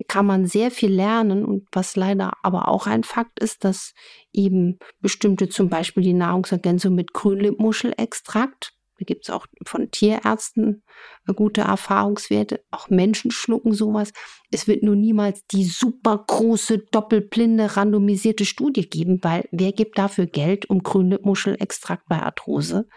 kann 0.08 0.26
man 0.26 0.46
sehr 0.46 0.70
viel 0.70 0.92
lernen. 0.92 1.44
Und 1.44 1.68
was 1.72 1.96
leider 1.96 2.32
aber 2.42 2.68
auch 2.68 2.86
ein 2.86 3.04
Fakt 3.04 3.40
ist, 3.40 3.64
dass 3.64 3.94
eben 4.32 4.78
bestimmte, 5.00 5.48
zum 5.48 5.68
Beispiel 5.68 6.02
die 6.02 6.12
Nahrungsergänzung 6.12 6.94
mit 6.94 7.12
Grünlippmuschelextrakt, 7.12 8.74
da 9.02 9.04
gibt 9.04 9.24
es 9.28 9.34
auch 9.34 9.46
von 9.66 9.90
Tierärzten 9.90 10.84
äh, 11.26 11.34
gute 11.34 11.62
Erfahrungswerte. 11.62 12.64
Auch 12.70 12.88
Menschen 12.88 13.32
schlucken 13.32 13.72
sowas. 13.72 14.12
Es 14.52 14.68
wird 14.68 14.84
nur 14.84 14.94
niemals 14.94 15.44
die 15.48 15.64
super 15.64 16.24
große, 16.24 16.78
doppelblinde, 16.78 17.76
randomisierte 17.76 18.44
Studie 18.44 18.88
geben, 18.88 19.18
weil 19.22 19.48
wer 19.50 19.72
gibt 19.72 19.98
dafür 19.98 20.26
Geld, 20.26 20.70
um 20.70 20.84
grüne 20.84 21.18
bei 22.08 22.22
Arthrose 22.22 22.88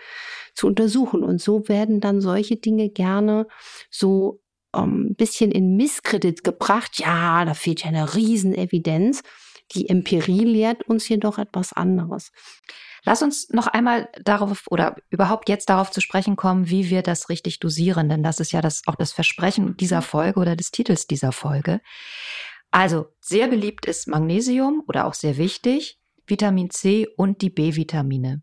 zu 0.53 0.67
untersuchen? 0.67 1.23
Und 1.23 1.41
so 1.41 1.67
werden 1.67 2.01
dann 2.01 2.21
solche 2.21 2.57
Dinge 2.57 2.89
gerne 2.89 3.47
so 3.89 4.41
ein 4.73 4.83
ähm, 4.83 5.15
bisschen 5.15 5.51
in 5.51 5.75
Misskredit 5.75 6.43
gebracht. 6.43 6.99
Ja, 6.99 7.45
da 7.45 7.55
fehlt 7.55 7.83
ja 7.83 7.87
eine 7.87 8.13
Riesenevidenz. 8.13 9.23
Die 9.71 9.89
Empirie 9.89 10.43
lehrt 10.43 10.87
uns 10.87 11.09
jedoch 11.09 11.39
etwas 11.39 11.73
anderes. 11.73 12.31
Lass 13.05 13.21
uns 13.21 13.49
noch 13.49 13.67
einmal 13.67 14.09
darauf 14.23 14.65
oder 14.69 14.95
überhaupt 15.09 15.47
jetzt 15.47 15.69
darauf 15.69 15.91
zu 15.91 16.01
sprechen 16.01 16.35
kommen, 16.35 16.69
wie 16.69 16.89
wir 16.89 17.03
das 17.03 17.29
richtig 17.29 17.59
dosieren, 17.59 18.09
denn 18.09 18.23
das 18.23 18.39
ist 18.39 18.51
ja 18.51 18.61
das, 18.61 18.81
auch 18.87 18.95
das 18.95 19.11
Versprechen 19.11 19.77
dieser 19.77 20.01
Folge 20.01 20.39
oder 20.39 20.55
des 20.55 20.71
Titels 20.71 21.05
dieser 21.05 21.31
Folge. 21.31 21.81
Also, 22.71 23.05
sehr 23.21 23.47
beliebt 23.47 23.85
ist 23.85 24.07
Magnesium 24.07 24.83
oder 24.87 25.05
auch 25.05 25.13
sehr 25.13 25.37
wichtig, 25.37 25.99
Vitamin 26.25 26.71
C 26.71 27.07
und 27.15 27.41
die 27.41 27.51
B-Vitamine. 27.51 28.41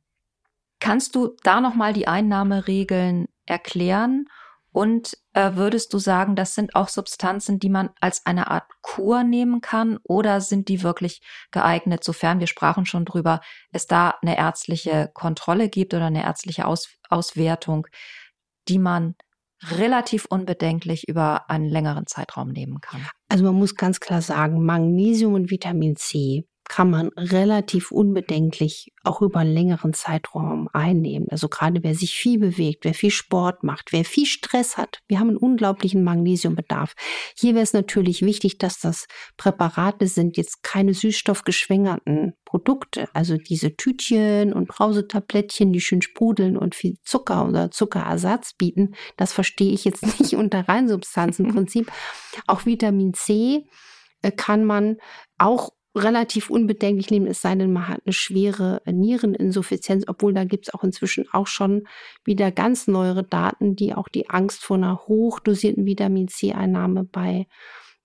Kannst 0.78 1.16
du 1.16 1.36
da 1.42 1.60
nochmal 1.60 1.92
die 1.92 2.06
Einnahmeregeln 2.06 3.26
erklären 3.46 4.26
und 4.72 5.18
äh, 5.34 5.52
würdest 5.54 5.92
du 5.92 5.98
sagen, 5.98 6.34
das 6.34 6.54
sind 6.54 6.74
auch 6.74 6.88
Substanzen, 6.88 7.58
die 7.58 7.68
man 7.68 7.90
als 8.00 8.24
eine 8.24 8.50
Art 8.50 8.64
Kur 8.80 9.22
nehmen 9.22 9.60
kann 9.60 9.98
oder 10.02 10.40
sind 10.40 10.68
die 10.68 10.82
wirklich 10.82 11.20
geeignet, 11.50 12.02
sofern 12.02 12.40
wir 12.40 12.46
sprachen 12.46 12.86
schon 12.86 13.04
drüber, 13.04 13.40
es 13.70 13.86
da 13.86 14.14
eine 14.22 14.38
ärztliche 14.38 15.10
Kontrolle 15.12 15.68
gibt 15.68 15.92
oder 15.92 16.06
eine 16.06 16.24
ärztliche 16.24 16.66
Aus 16.66 16.88
Auswertung, 17.10 17.86
die 18.68 18.78
man 18.78 19.14
relativ 19.62 20.24
unbedenklich 20.24 21.06
über 21.06 21.50
einen 21.50 21.68
längeren 21.68 22.06
Zeitraum 22.06 22.48
nehmen 22.48 22.80
kann? 22.80 23.06
Also 23.28 23.44
man 23.44 23.54
muss 23.54 23.76
ganz 23.76 24.00
klar 24.00 24.22
sagen, 24.22 24.64
Magnesium 24.64 25.34
und 25.34 25.50
Vitamin 25.50 25.96
C 25.96 26.46
kann 26.72 26.88
man 26.88 27.08
relativ 27.18 27.92
unbedenklich 27.92 28.94
auch 29.04 29.20
über 29.20 29.40
einen 29.40 29.52
längeren 29.52 29.92
Zeitraum 29.92 30.70
einnehmen. 30.72 31.28
Also 31.30 31.50
gerade 31.50 31.82
wer 31.82 31.94
sich 31.94 32.14
viel 32.14 32.38
bewegt, 32.38 32.86
wer 32.86 32.94
viel 32.94 33.10
Sport 33.10 33.62
macht, 33.62 33.92
wer 33.92 34.06
viel 34.06 34.24
Stress 34.24 34.78
hat. 34.78 35.00
Wir 35.06 35.18
haben 35.18 35.28
einen 35.28 35.36
unglaublichen 35.36 36.02
Magnesiumbedarf. 36.02 36.94
Hier 37.36 37.52
wäre 37.52 37.62
es 37.62 37.74
natürlich 37.74 38.22
wichtig, 38.22 38.56
dass 38.56 38.80
das 38.80 39.04
Präparate 39.36 40.06
sind, 40.06 40.38
jetzt 40.38 40.62
keine 40.62 40.94
süßstoffgeschwängerten 40.94 42.32
Produkte. 42.46 43.06
Also 43.12 43.36
diese 43.36 43.76
Tütchen 43.76 44.54
und 44.54 44.68
Brausetablettchen, 44.68 45.74
die 45.74 45.80
schön 45.82 46.00
sprudeln 46.00 46.56
und 46.56 46.74
viel 46.74 46.94
Zucker 47.04 47.46
oder 47.46 47.70
Zuckerersatz 47.70 48.54
bieten. 48.54 48.94
Das 49.18 49.34
verstehe 49.34 49.74
ich 49.74 49.84
jetzt 49.84 50.06
nicht 50.18 50.36
unter 50.36 50.66
Reinsubstanzenprinzip. 50.66 51.92
Auch 52.46 52.64
Vitamin 52.64 53.12
C 53.12 53.66
äh, 54.22 54.30
kann 54.30 54.64
man 54.64 54.96
auch 55.36 55.70
relativ 55.94 56.48
unbedenklich 56.48 57.10
nehmen, 57.10 57.26
es 57.26 57.42
sei 57.42 57.54
denn, 57.54 57.72
man 57.72 57.88
hat 57.88 58.00
eine 58.04 58.12
schwere 58.12 58.80
Niereninsuffizienz, 58.86 60.04
obwohl 60.06 60.32
da 60.32 60.44
gibt 60.44 60.68
es 60.68 60.74
auch 60.74 60.84
inzwischen 60.84 61.26
auch 61.32 61.46
schon 61.46 61.86
wieder 62.24 62.50
ganz 62.50 62.86
neuere 62.86 63.24
Daten, 63.24 63.76
die 63.76 63.94
auch 63.94 64.08
die 64.08 64.30
Angst 64.30 64.64
vor 64.64 64.76
einer 64.76 65.06
hochdosierten 65.06 65.84
Vitamin 65.84 66.28
C-Einnahme 66.28 67.04
bei, 67.04 67.46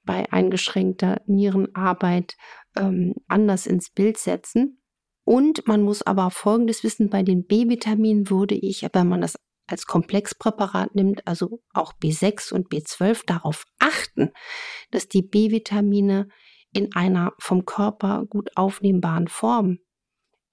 bei 0.04 0.32
eingeschränkter 0.32 1.22
Nierenarbeit 1.28 2.36
ähm, 2.76 3.16
anders 3.28 3.66
ins 3.68 3.90
Bild 3.90 4.18
setzen. 4.18 4.82
Und 5.24 5.68
man 5.68 5.82
muss 5.82 6.02
aber 6.02 6.30
Folgendes 6.32 6.84
wissen, 6.84 7.10
bei 7.10 7.24
den 7.24 7.46
B-Vitaminen 7.46 8.30
würde 8.30 8.56
ich, 8.56 8.86
wenn 8.94 9.08
man 9.08 9.22
das 9.22 9.38
als 9.68 9.86
Komplexpräparat 9.86 10.96
nimmt, 10.96 11.28
also 11.28 11.62
auch 11.74 11.94
B6 12.02 12.54
und 12.54 12.70
B12, 12.70 13.26
darauf 13.26 13.66
achten, 13.80 14.32
dass 14.92 15.10
die 15.10 15.22
B-Vitamine 15.22 16.30
in 16.74 16.94
einer 16.96 17.34
vom 17.40 17.66
Körper 17.66 18.26
gut 18.26 18.52
aufnehmbaren 18.56 19.28
Form 19.28 19.80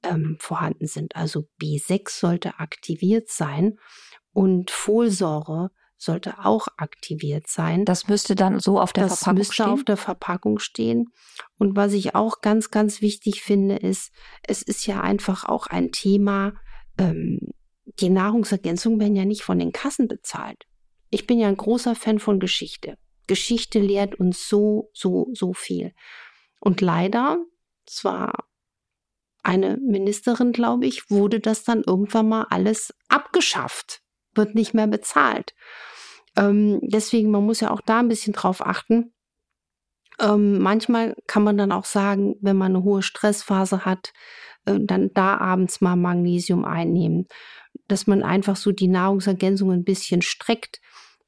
ähm, 0.02 0.36
vorhanden 0.40 0.86
sind. 0.86 1.16
Also 1.16 1.48
B6 1.60 2.18
sollte 2.18 2.58
aktiviert 2.58 3.28
sein 3.28 3.78
und 4.32 4.70
Folsäure 4.70 5.70
sollte 5.96 6.44
auch 6.44 6.68
aktiviert 6.76 7.46
sein. 7.48 7.84
Das 7.84 8.08
müsste 8.08 8.34
dann 8.34 8.60
so 8.60 8.78
auf 8.80 8.92
der 8.92 9.04
das 9.04 9.18
Verpackung 9.18 9.38
müsste 9.38 9.54
stehen. 9.54 9.66
auf 9.66 9.84
der 9.84 9.96
Verpackung 9.96 10.58
stehen. 10.58 11.06
Und 11.56 11.76
was 11.76 11.92
ich 11.92 12.14
auch 12.14 12.40
ganz, 12.40 12.70
ganz 12.70 13.00
wichtig 13.00 13.42
finde, 13.42 13.76
ist, 13.76 14.12
es 14.42 14.62
ist 14.62 14.86
ja 14.86 15.00
einfach 15.00 15.44
auch 15.44 15.66
ein 15.66 15.92
Thema, 15.92 16.54
ähm, 16.98 17.38
die 18.00 18.10
Nahrungsergänzungen 18.10 19.00
werden 19.00 19.16
ja 19.16 19.24
nicht 19.24 19.42
von 19.42 19.58
den 19.58 19.72
Kassen 19.72 20.08
bezahlt. 20.08 20.66
Ich 21.10 21.26
bin 21.26 21.38
ja 21.38 21.48
ein 21.48 21.56
großer 21.56 21.94
Fan 21.94 22.18
von 22.18 22.40
Geschichte. 22.40 22.96
Geschichte 23.26 23.78
lehrt 23.78 24.16
uns 24.16 24.48
so, 24.48 24.90
so, 24.92 25.28
so 25.32 25.52
viel. 25.52 25.94
Und 26.60 26.80
leider, 26.80 27.38
es 27.86 28.04
war 28.04 28.46
eine 29.42 29.76
Ministerin, 29.76 30.52
glaube 30.52 30.86
ich, 30.86 31.10
wurde 31.10 31.40
das 31.40 31.64
dann 31.64 31.82
irgendwann 31.86 32.28
mal 32.28 32.46
alles 32.50 32.94
abgeschafft, 33.08 34.00
wird 34.34 34.54
nicht 34.54 34.74
mehr 34.74 34.86
bezahlt. 34.86 35.54
Ähm, 36.36 36.80
deswegen, 36.82 37.30
man 37.30 37.44
muss 37.44 37.60
ja 37.60 37.70
auch 37.70 37.82
da 37.82 38.00
ein 38.00 38.08
bisschen 38.08 38.32
drauf 38.32 38.64
achten. 38.64 39.12
Ähm, 40.18 40.58
manchmal 40.58 41.16
kann 41.26 41.42
man 41.42 41.58
dann 41.58 41.72
auch 41.72 41.84
sagen, 41.84 42.36
wenn 42.40 42.56
man 42.56 42.74
eine 42.74 42.84
hohe 42.84 43.02
Stressphase 43.02 43.84
hat, 43.84 44.12
äh, 44.64 44.78
dann 44.80 45.10
da 45.12 45.36
abends 45.38 45.80
mal 45.80 45.96
Magnesium 45.96 46.64
einnehmen, 46.64 47.26
dass 47.88 48.06
man 48.06 48.22
einfach 48.22 48.56
so 48.56 48.72
die 48.72 48.88
Nahrungsergänzung 48.88 49.72
ein 49.72 49.84
bisschen 49.84 50.22
streckt 50.22 50.80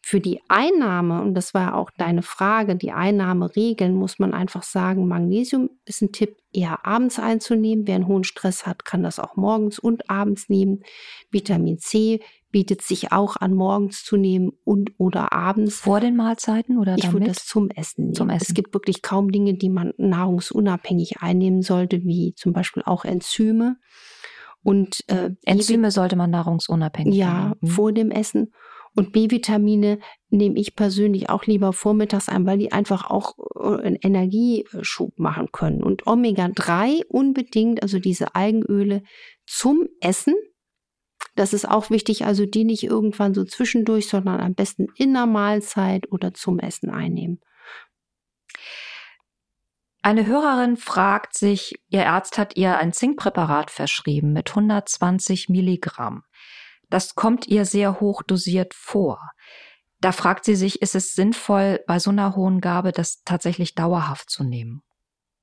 für 0.09 0.21
die 0.21 0.41
Einnahme, 0.47 1.21
und 1.21 1.35
das 1.35 1.53
war 1.53 1.75
auch 1.75 1.91
deine 1.91 2.23
Frage, 2.23 2.77
die 2.77 2.93
Einnahmeregeln, 2.93 3.93
muss 3.93 4.21
man 4.21 4.35
einfach 4.35 4.63
sagen, 4.63 5.09
Magnesium 5.09 5.69
ist 5.85 6.01
ein 6.01 6.13
Tipp, 6.13 6.37
eher 6.53 6.87
abends 6.87 7.19
einzunehmen. 7.19 7.89
Wer 7.89 7.97
einen 7.97 8.07
hohen 8.07 8.23
Stress 8.23 8.69
hat, 8.69 8.85
kann 8.85 9.03
das 9.03 9.19
auch 9.19 9.35
morgens 9.35 9.81
und 9.81 10.09
abends 10.09 10.49
nehmen. 10.49 10.85
Vitamin 11.33 11.79
C 11.81 12.21
bietet 12.53 12.83
sich 12.83 13.11
auch 13.11 13.35
an, 13.35 13.53
morgens 13.53 14.05
zu 14.05 14.17
nehmen 14.17 14.53
und 14.63 14.93
oder 14.97 15.33
abends. 15.33 15.81
Vor 15.81 15.99
den 15.99 16.15
Mahlzeiten 16.15 16.79
oder 16.79 16.95
Ich 16.95 17.03
damit? 17.03 17.15
würde 17.15 17.27
das 17.27 17.45
zum 17.45 17.69
Essen 17.71 18.03
nehmen. 18.03 18.15
Zum 18.15 18.31
Essen. 18.31 18.47
Es 18.47 18.55
gibt 18.55 18.75
wirklich 18.75 19.03
kaum 19.03 19.33
Dinge, 19.33 19.55
die 19.55 19.71
man 19.71 19.93
nahrungsunabhängig 19.97 21.21
einnehmen 21.21 21.63
sollte, 21.63 22.05
wie 22.05 22.33
zum 22.37 22.53
Beispiel 22.53 22.85
auch 22.87 23.05
Enzyme. 23.05 23.77
Und 24.63 25.01
äh, 25.09 25.31
Enzyme 25.45 25.91
sollte 25.91 26.15
man 26.15 26.31
nahrungsunabhängig 26.31 27.17
ja, 27.17 27.41
nehmen. 27.41 27.55
Mhm. 27.61 27.67
vor 27.67 27.93
dem 27.93 28.13
Essen. 28.13 28.53
Und 28.97 29.13
B-Vitamine 29.13 29.99
nehme 30.31 30.59
ich 30.59 30.75
persönlich 30.75 31.29
auch 31.29 31.45
lieber 31.45 31.75
vormittags 31.75 32.31
ein, 32.31 32.47
weil 32.47 32.57
die 32.57 32.73
einfach 32.73 33.11
auch 33.11 33.35
äh, 33.55 33.87
einen 33.87 33.97
Energieschub 33.97 35.19
machen 35.19 35.53
können. 35.53 35.83
Und 35.83 36.07
Omega-3 36.07 37.05
unbedingt, 37.07 37.83
also 37.83 37.99
diese 37.99 38.35
Algenöle 38.35 39.03
zum 39.47 39.87
Essen. 40.01 40.35
Das 41.35 41.53
ist 41.53 41.69
auch 41.69 41.91
wichtig, 41.91 42.25
also 42.25 42.47
die 42.47 42.65
nicht 42.65 42.85
irgendwann 42.85 43.35
so 43.35 43.45
zwischendurch, 43.45 44.09
sondern 44.09 44.41
am 44.41 44.55
besten 44.55 44.87
in 44.97 45.13
der 45.13 45.27
Mahlzeit 45.27 46.11
oder 46.11 46.33
zum 46.33 46.59
Essen 46.59 46.89
einnehmen. 46.89 47.41
Eine 50.01 50.25
Hörerin 50.25 50.79
fragt 50.79 51.37
sich, 51.37 51.75
ihr 51.89 52.09
Arzt 52.09 52.39
hat 52.39 52.57
ihr 52.57 52.79
ein 52.79 52.95
Zinkpräparat 52.95 53.71
verschrieben 53.71 54.33
mit 54.33 54.51
120 54.51 55.51
Milligramm. 55.51 56.23
Das 56.91 57.15
kommt 57.15 57.47
ihr 57.47 57.65
sehr 57.65 58.01
hoch 58.01 58.23
dosiert 58.23 58.75
vor. 58.75 59.21
Da 60.01 60.13
fragt 60.13 60.45
sie 60.45 60.57
sich, 60.57 60.83
ist 60.83 60.95
es 60.95 61.15
sinnvoll, 61.15 61.81
bei 61.87 61.99
so 61.99 62.11
einer 62.11 62.37
hohen 62.37 62.61
Gabe 62.61 62.93
das 62.93 63.23
tatsächlich 63.25 63.75
dauerhaft 63.75 64.31
zu 64.31 64.45
nehmen? 64.45 64.83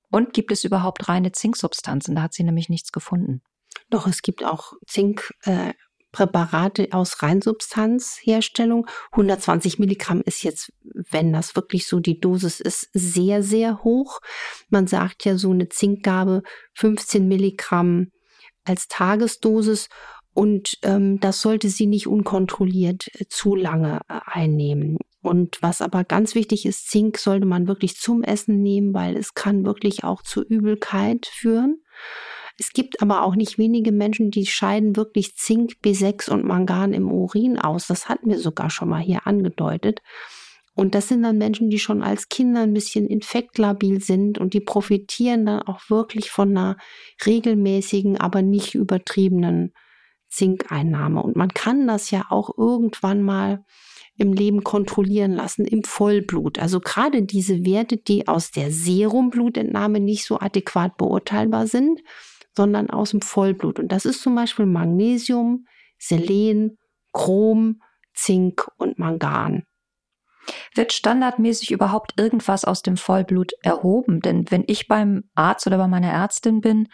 Und 0.10 0.34
gibt 0.34 0.52
es 0.52 0.64
überhaupt 0.64 1.10
reine 1.10 1.32
Zinksubstanzen? 1.32 2.16
Da 2.16 2.22
hat 2.22 2.34
sie 2.34 2.44
nämlich 2.44 2.70
nichts 2.70 2.92
gefunden. 2.92 3.42
Doch, 3.90 4.06
es 4.06 4.22
gibt 4.22 4.44
auch 4.44 4.74
Zinkpräparate 4.86 6.90
äh, 6.90 6.92
aus 6.92 7.24
Reinsubstanzherstellung. 7.24 8.88
120 9.12 9.80
Milligramm 9.80 10.22
ist 10.22 10.44
jetzt, 10.44 10.72
wenn 10.84 11.34
das 11.34 11.56
wirklich 11.56 11.88
so 11.88 12.00
die 12.00 12.20
Dosis 12.20 12.60
ist, 12.60 12.90
sehr, 12.94 13.42
sehr 13.42 13.84
hoch. 13.84 14.20
Man 14.70 14.86
sagt 14.86 15.26
ja 15.26 15.36
so 15.36 15.50
eine 15.50 15.70
Zinkgabe 15.70 16.44
15 16.76 17.28
Milligramm 17.28 18.12
als 18.66 18.88
Tagesdosis 18.88 19.90
und 20.34 20.80
ähm, 20.82 21.20
das 21.20 21.42
sollte 21.42 21.70
sie 21.70 21.86
nicht 21.86 22.08
unkontrolliert 22.08 23.08
äh, 23.20 23.26
zu 23.30 23.56
lange 23.56 24.02
äh, 24.10 24.20
einnehmen. 24.26 24.98
Und 25.22 25.62
was 25.62 25.82
aber 25.82 26.04
ganz 26.04 26.36
wichtig 26.36 26.66
ist, 26.66 26.90
Zink 26.90 27.18
sollte 27.18 27.46
man 27.46 27.68
wirklich 27.68 27.98
zum 27.98 28.24
Essen 28.24 28.62
nehmen, 28.62 28.94
weil 28.94 29.16
es 29.16 29.36
kann 29.36 29.66
wirklich 29.66 30.04
auch 30.04 30.22
zu 30.22 30.44
Übelkeit 30.44 31.28
führen. 31.28 31.82
Es 32.60 32.72
gibt 32.72 33.02
aber 33.02 33.24
auch 33.24 33.36
nicht 33.36 33.58
wenige 33.58 33.92
Menschen, 33.92 34.32
die 34.32 34.46
scheiden 34.46 34.96
wirklich 34.96 35.36
Zink, 35.36 35.78
B6 35.84 36.30
und 36.30 36.46
Mangan 36.46 36.94
im 36.94 37.12
Urin 37.12 37.58
aus. 37.58 37.88
Das 37.88 38.10
hatten 38.10 38.30
wir 38.30 38.40
sogar 38.40 38.70
schon 38.70 38.90
mal 38.90 39.02
hier 39.02 39.26
angedeutet. 39.26 40.02
Und 40.76 40.96
das 40.96 41.08
sind 41.08 41.24
dann 41.24 41.38
Menschen, 41.38 41.70
die 41.70 41.80
schon 41.80 42.02
als 42.02 42.30
Kinder 42.30 42.62
ein 42.62 42.74
bisschen 42.74 43.08
infektlabil 43.08 44.02
sind 44.02 44.40
und 44.40 44.54
die 44.54 44.60
profitieren 44.60 45.46
dann 45.46 45.62
auch 45.62 45.90
wirklich 45.90 46.32
von 46.32 46.50
einer 46.50 46.78
regelmäßigen, 47.26 48.20
aber 48.20 48.42
nicht 48.42 48.74
übertriebenen 48.74 49.74
Zinkeinnahme. 50.34 51.22
Und 51.22 51.36
man 51.36 51.50
kann 51.50 51.88
das 51.88 52.12
ja 52.12 52.26
auch 52.30 52.58
irgendwann 52.58 53.22
mal 53.22 53.64
im 54.16 54.34
Leben 54.34 54.64
kontrollieren 54.64 55.32
lassen, 55.32 55.66
im 55.66 55.84
Vollblut. 55.84 56.60
Also 56.60 56.80
gerade 56.80 57.24
diese 57.24 57.66
Werte, 57.66 57.98
die 57.98 58.28
aus 58.28 58.52
der 58.52 58.72
Serumblutentnahme 58.72 60.00
nicht 60.00 60.26
so 60.26 60.40
adäquat 60.40 60.98
beurteilbar 60.98 61.68
sind, 61.68 62.02
sondern 62.56 62.90
aus 62.90 63.12
dem 63.12 63.22
Vollblut. 63.22 63.80
Und 63.80 63.92
das 63.92 64.06
ist 64.06 64.22
zum 64.22 64.36
Beispiel 64.36 64.66
Magnesium, 64.66 65.66
Selen, 65.98 66.78
Chrom, 67.12 67.82
Zink 68.14 68.68
und 68.78 69.00
Mangan. 69.00 69.64
Wird 70.76 70.94
standardmäßig 70.94 71.72
überhaupt 71.72 72.20
irgendwas 72.20 72.66
aus 72.66 72.82
dem 72.82 72.98
Vollblut 72.98 73.54
erhoben? 73.64 74.20
Denn 74.20 74.52
wenn 74.52 74.64
ich 74.68 74.88
beim 74.88 75.24
Arzt 75.36 75.66
oder 75.66 75.78
bei 75.78 75.88
meiner 75.88 76.12
Ärztin 76.12 76.62
bin 76.62 76.90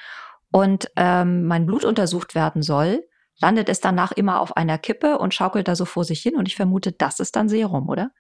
und 0.51 0.89
ähm, 0.95 1.45
mein 1.45 1.65
Blut 1.65 1.83
untersucht 1.83 2.35
werden 2.35 2.61
soll, 2.61 3.03
landet 3.41 3.69
es 3.69 3.79
danach 3.79 4.11
immer 4.11 4.41
auf 4.41 4.55
einer 4.57 4.77
Kippe 4.77 5.17
und 5.17 5.33
schaukelt 5.33 5.67
da 5.67 5.75
so 5.75 5.85
vor 5.85 6.03
sich 6.03 6.21
hin. 6.21 6.35
Und 6.35 6.47
ich 6.47 6.55
vermute, 6.55 6.91
das 6.91 7.19
ist 7.19 7.35
dann 7.35 7.49
Serum, 7.49 7.89
oder? 7.89 8.11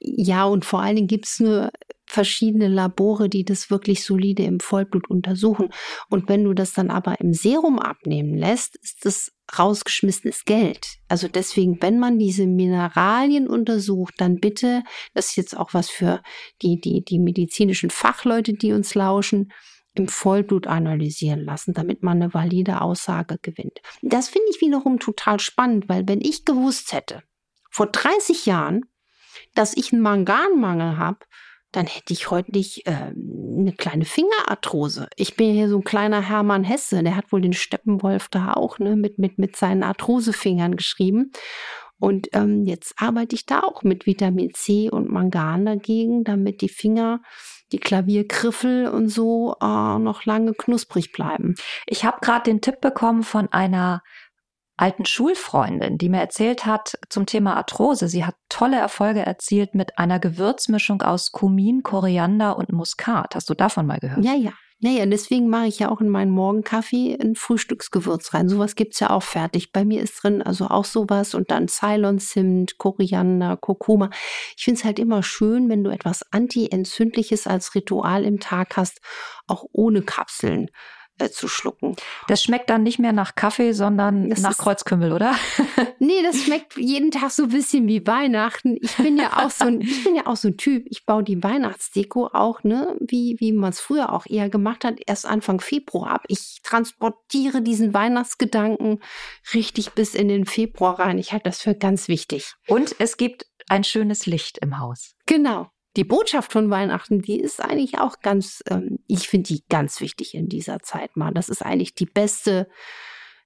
Ja, 0.00 0.44
und 0.44 0.64
vor 0.64 0.80
allen 0.80 0.96
Dingen 0.96 1.08
gibt 1.08 1.26
es 1.26 1.40
nur 1.40 1.70
verschiedene 2.10 2.66
Labore, 2.66 3.28
die 3.28 3.44
das 3.44 3.70
wirklich 3.70 4.04
solide 4.04 4.42
im 4.42 4.58
Vollblut 4.58 5.08
untersuchen. 5.08 5.70
Und 6.08 6.28
wenn 6.28 6.42
du 6.42 6.54
das 6.54 6.72
dann 6.72 6.90
aber 6.90 7.20
im 7.20 7.32
Serum 7.32 7.78
abnehmen 7.78 8.34
lässt, 8.34 8.76
ist 8.82 9.04
das 9.04 9.32
rausgeschmissenes 9.56 10.44
Geld. 10.44 10.96
Also 11.08 11.28
deswegen, 11.28 11.80
wenn 11.80 11.98
man 11.98 12.18
diese 12.18 12.46
Mineralien 12.46 13.48
untersucht, 13.48 14.14
dann 14.18 14.40
bitte, 14.40 14.82
das 15.14 15.26
ist 15.26 15.36
jetzt 15.36 15.56
auch 15.56 15.72
was 15.72 15.88
für 15.88 16.20
die, 16.62 16.80
die, 16.80 17.04
die 17.04 17.18
medizinischen 17.18 17.90
Fachleute, 17.90 18.54
die 18.54 18.72
uns 18.72 18.94
lauschen, 18.94 19.52
im 20.00 20.08
Vollblut 20.08 20.66
analysieren 20.66 21.44
lassen, 21.44 21.74
damit 21.74 22.02
man 22.02 22.20
eine 22.20 22.34
valide 22.34 22.80
Aussage 22.80 23.38
gewinnt. 23.40 23.80
Das 24.02 24.28
finde 24.28 24.48
ich 24.50 24.60
wiederum 24.60 24.98
total 24.98 25.38
spannend, 25.38 25.88
weil 25.88 26.08
wenn 26.08 26.20
ich 26.20 26.44
gewusst 26.44 26.92
hätte, 26.92 27.22
vor 27.70 27.86
30 27.86 28.46
Jahren, 28.46 28.86
dass 29.54 29.76
ich 29.76 29.92
einen 29.92 30.02
Manganmangel 30.02 30.96
habe, 30.96 31.18
dann 31.72 31.86
hätte 31.86 32.12
ich 32.12 32.30
heute 32.30 32.50
nicht 32.50 32.86
äh, 32.86 33.12
eine 33.12 33.72
kleine 33.76 34.04
Fingerarthrose. 34.04 35.08
Ich 35.14 35.36
bin 35.36 35.54
hier 35.54 35.68
so 35.68 35.78
ein 35.78 35.84
kleiner 35.84 36.20
Hermann 36.20 36.64
Hesse, 36.64 37.02
der 37.02 37.14
hat 37.14 37.30
wohl 37.30 37.42
den 37.42 37.52
Steppenwolf 37.52 38.28
da 38.28 38.54
auch 38.54 38.80
ne, 38.80 38.96
mit, 38.96 39.18
mit, 39.18 39.38
mit 39.38 39.54
seinen 39.54 39.84
Arthrosefingern 39.84 40.76
geschrieben. 40.76 41.30
Und 42.00 42.28
ähm, 42.32 42.64
jetzt 42.64 42.94
arbeite 42.96 43.36
ich 43.36 43.46
da 43.46 43.60
auch 43.60 43.82
mit 43.82 44.06
Vitamin 44.06 44.52
C 44.54 44.90
und 44.90 45.10
Mangan 45.10 45.66
dagegen, 45.66 46.24
damit 46.24 46.62
die 46.62 46.70
Finger 46.70 47.20
die 47.72 47.78
Klaviergriffel 47.78 48.88
und 48.88 49.08
so 49.08 49.54
äh, 49.60 49.98
noch 49.98 50.24
lange 50.24 50.54
knusprig 50.54 51.12
bleiben. 51.12 51.54
Ich 51.86 52.04
habe 52.04 52.18
gerade 52.20 52.44
den 52.44 52.60
Tipp 52.60 52.80
bekommen 52.80 53.22
von 53.22 53.48
einer 53.52 54.02
alten 54.76 55.04
Schulfreundin, 55.04 55.98
die 55.98 56.08
mir 56.08 56.20
erzählt 56.20 56.64
hat 56.64 56.98
zum 57.10 57.26
Thema 57.26 57.56
Arthrose. 57.56 58.08
Sie 58.08 58.24
hat 58.24 58.34
tolle 58.48 58.78
Erfolge 58.78 59.20
erzielt 59.20 59.74
mit 59.74 59.98
einer 59.98 60.18
Gewürzmischung 60.18 61.02
aus 61.02 61.32
Kumin, 61.32 61.82
Koriander 61.82 62.56
und 62.56 62.72
Muskat. 62.72 63.34
Hast 63.34 63.50
du 63.50 63.54
davon 63.54 63.86
mal 63.86 63.98
gehört? 63.98 64.24
Ja, 64.24 64.34
ja. 64.34 64.52
Naja, 64.82 65.04
deswegen 65.04 65.48
mache 65.50 65.66
ich 65.66 65.78
ja 65.78 65.90
auch 65.90 66.00
in 66.00 66.08
meinen 66.08 66.30
Morgenkaffee 66.30 67.18
ein 67.20 67.34
Frühstücksgewürz 67.34 68.32
rein. 68.32 68.48
Sowas 68.48 68.76
gibt's 68.76 68.98
ja 68.98 69.10
auch 69.10 69.22
fertig. 69.22 69.72
Bei 69.72 69.84
mir 69.84 70.02
ist 70.02 70.22
drin 70.22 70.40
also 70.40 70.68
auch 70.68 70.86
sowas 70.86 71.34
und 71.34 71.50
dann 71.50 71.68
Ceylon-Zimt, 71.68 72.78
Koriander, 72.78 73.58
Kurkuma. 73.58 74.08
Ich 74.56 74.64
finde 74.64 74.78
es 74.78 74.84
halt 74.84 74.98
immer 74.98 75.22
schön, 75.22 75.68
wenn 75.68 75.84
du 75.84 75.90
etwas 75.90 76.24
Anti-Entzündliches 76.30 77.46
als 77.46 77.74
Ritual 77.74 78.24
im 78.24 78.40
Tag 78.40 78.78
hast, 78.78 79.02
auch 79.46 79.66
ohne 79.72 80.00
Kapseln 80.00 80.70
äh, 81.20 81.30
zu 81.30 81.48
schlucken. 81.48 81.96
Das 82.28 82.42
schmeckt 82.42 82.70
dann 82.70 82.82
nicht 82.82 82.98
mehr 82.98 83.12
nach 83.12 83.34
Kaffee, 83.34 83.72
sondern 83.72 84.30
das 84.30 84.40
nach 84.40 84.56
Kreuzkümmel, 84.56 85.12
oder? 85.12 85.34
nee, 85.98 86.22
das 86.22 86.42
schmeckt 86.42 86.76
jeden 86.76 87.10
Tag 87.10 87.30
so 87.30 87.44
ein 87.44 87.48
bisschen 87.50 87.86
wie 87.88 88.06
Weihnachten. 88.06 88.76
Ich 88.80 88.96
bin 88.96 89.16
ja 89.16 89.44
auch 89.44 89.50
so 89.50 89.66
ein, 89.66 89.80
ich 89.80 90.04
bin 90.04 90.14
ja 90.14 90.26
auch 90.26 90.36
so 90.36 90.48
ein 90.48 90.56
Typ. 90.56 90.86
Ich 90.90 91.04
baue 91.04 91.22
die 91.22 91.42
Weihnachtsdeko 91.42 92.28
auch, 92.32 92.62
ne, 92.64 92.96
wie, 93.00 93.36
wie 93.38 93.52
man 93.52 93.70
es 93.70 93.80
früher 93.80 94.12
auch 94.12 94.26
eher 94.26 94.48
gemacht 94.48 94.84
hat, 94.84 94.98
erst 95.06 95.26
Anfang 95.26 95.60
Februar 95.60 96.10
ab. 96.10 96.24
Ich 96.28 96.60
transportiere 96.62 97.62
diesen 97.62 97.94
Weihnachtsgedanken 97.94 99.00
richtig 99.54 99.92
bis 99.92 100.14
in 100.14 100.28
den 100.28 100.46
Februar 100.46 100.98
rein. 100.98 101.18
Ich 101.18 101.32
halte 101.32 101.44
das 101.44 101.60
für 101.60 101.74
ganz 101.74 102.08
wichtig. 102.08 102.54
Und 102.66 102.96
es 102.98 103.16
gibt 103.16 103.46
ein 103.68 103.84
schönes 103.84 104.26
Licht 104.26 104.58
im 104.58 104.78
Haus. 104.78 105.14
Genau 105.26 105.70
die 105.96 106.04
Botschaft 106.04 106.52
von 106.52 106.70
Weihnachten, 106.70 107.20
die 107.20 107.40
ist 107.40 107.60
eigentlich 107.60 107.98
auch 107.98 108.20
ganz, 108.20 108.62
ähm, 108.68 109.00
ich 109.06 109.28
finde 109.28 109.48
die 109.48 109.64
ganz 109.68 110.00
wichtig 110.00 110.34
in 110.34 110.48
dieser 110.48 110.80
Zeit 110.80 111.16
mal. 111.16 111.32
Das 111.32 111.48
ist 111.48 111.62
eigentlich 111.62 111.94
die 111.94 112.06
beste 112.06 112.68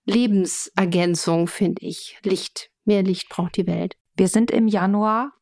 Lebensergänzung, 0.04 1.46
finde 1.46 1.86
ich. 1.86 2.18
Licht. 2.22 2.70
Mehr 2.84 3.02
Licht 3.02 3.30
braucht 3.30 3.56
die 3.56 3.66
Welt. 3.66 3.96
Wir 4.14 4.28
sind 4.28 4.50
im 4.50 4.68
Januar. 4.68 5.32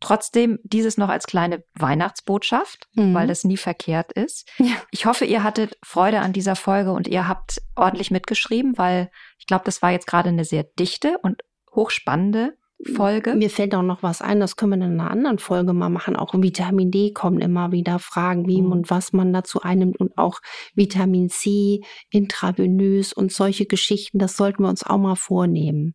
Trotzdem 0.00 0.58
dieses 0.64 0.98
noch 0.98 1.08
als 1.08 1.26
kleine 1.26 1.62
Weihnachtsbotschaft, 1.74 2.88
mhm. 2.94 3.14
weil 3.14 3.28
das 3.28 3.44
nie 3.44 3.56
verkehrt 3.56 4.10
ist. 4.12 4.50
Ja. 4.58 4.74
Ich 4.90 5.06
hoffe, 5.06 5.24
ihr 5.24 5.44
hattet 5.44 5.78
Freude 5.80 6.20
an 6.20 6.32
dieser 6.32 6.56
Folge 6.56 6.90
und 6.90 7.06
ihr 7.06 7.28
habt 7.28 7.62
ordentlich 7.76 8.10
mitgeschrieben, 8.10 8.76
weil 8.76 9.12
ich 9.38 9.46
glaube, 9.46 9.64
das 9.64 9.80
war 9.80 9.92
jetzt 9.92 10.08
gerade 10.08 10.30
eine 10.30 10.44
sehr 10.44 10.64
dichte 10.64 11.18
und 11.22 11.42
hochspannende 11.72 12.58
Folge. 12.84 13.34
Mir 13.34 13.50
fällt 13.50 13.74
auch 13.74 13.82
noch 13.82 14.02
was 14.02 14.22
ein, 14.22 14.40
das 14.40 14.56
können 14.56 14.80
wir 14.80 14.86
in 14.86 15.00
einer 15.00 15.10
anderen 15.10 15.38
Folge 15.38 15.72
mal 15.72 15.88
machen. 15.88 16.16
Auch 16.16 16.34
Vitamin 16.34 16.90
D 16.90 17.12
kommen 17.12 17.40
immer 17.40 17.72
wieder 17.72 17.98
Fragen, 17.98 18.46
wie 18.48 18.60
mhm. 18.60 18.72
und 18.72 18.90
was 18.90 19.12
man 19.12 19.32
dazu 19.32 19.62
einnimmt 19.62 19.98
und 20.00 20.18
auch 20.18 20.40
Vitamin 20.74 21.28
C 21.28 21.82
intravenös 22.10 23.12
und 23.12 23.32
solche 23.32 23.66
Geschichten. 23.66 24.18
Das 24.18 24.36
sollten 24.36 24.62
wir 24.62 24.68
uns 24.68 24.84
auch 24.84 24.98
mal 24.98 25.16
vornehmen. 25.16 25.94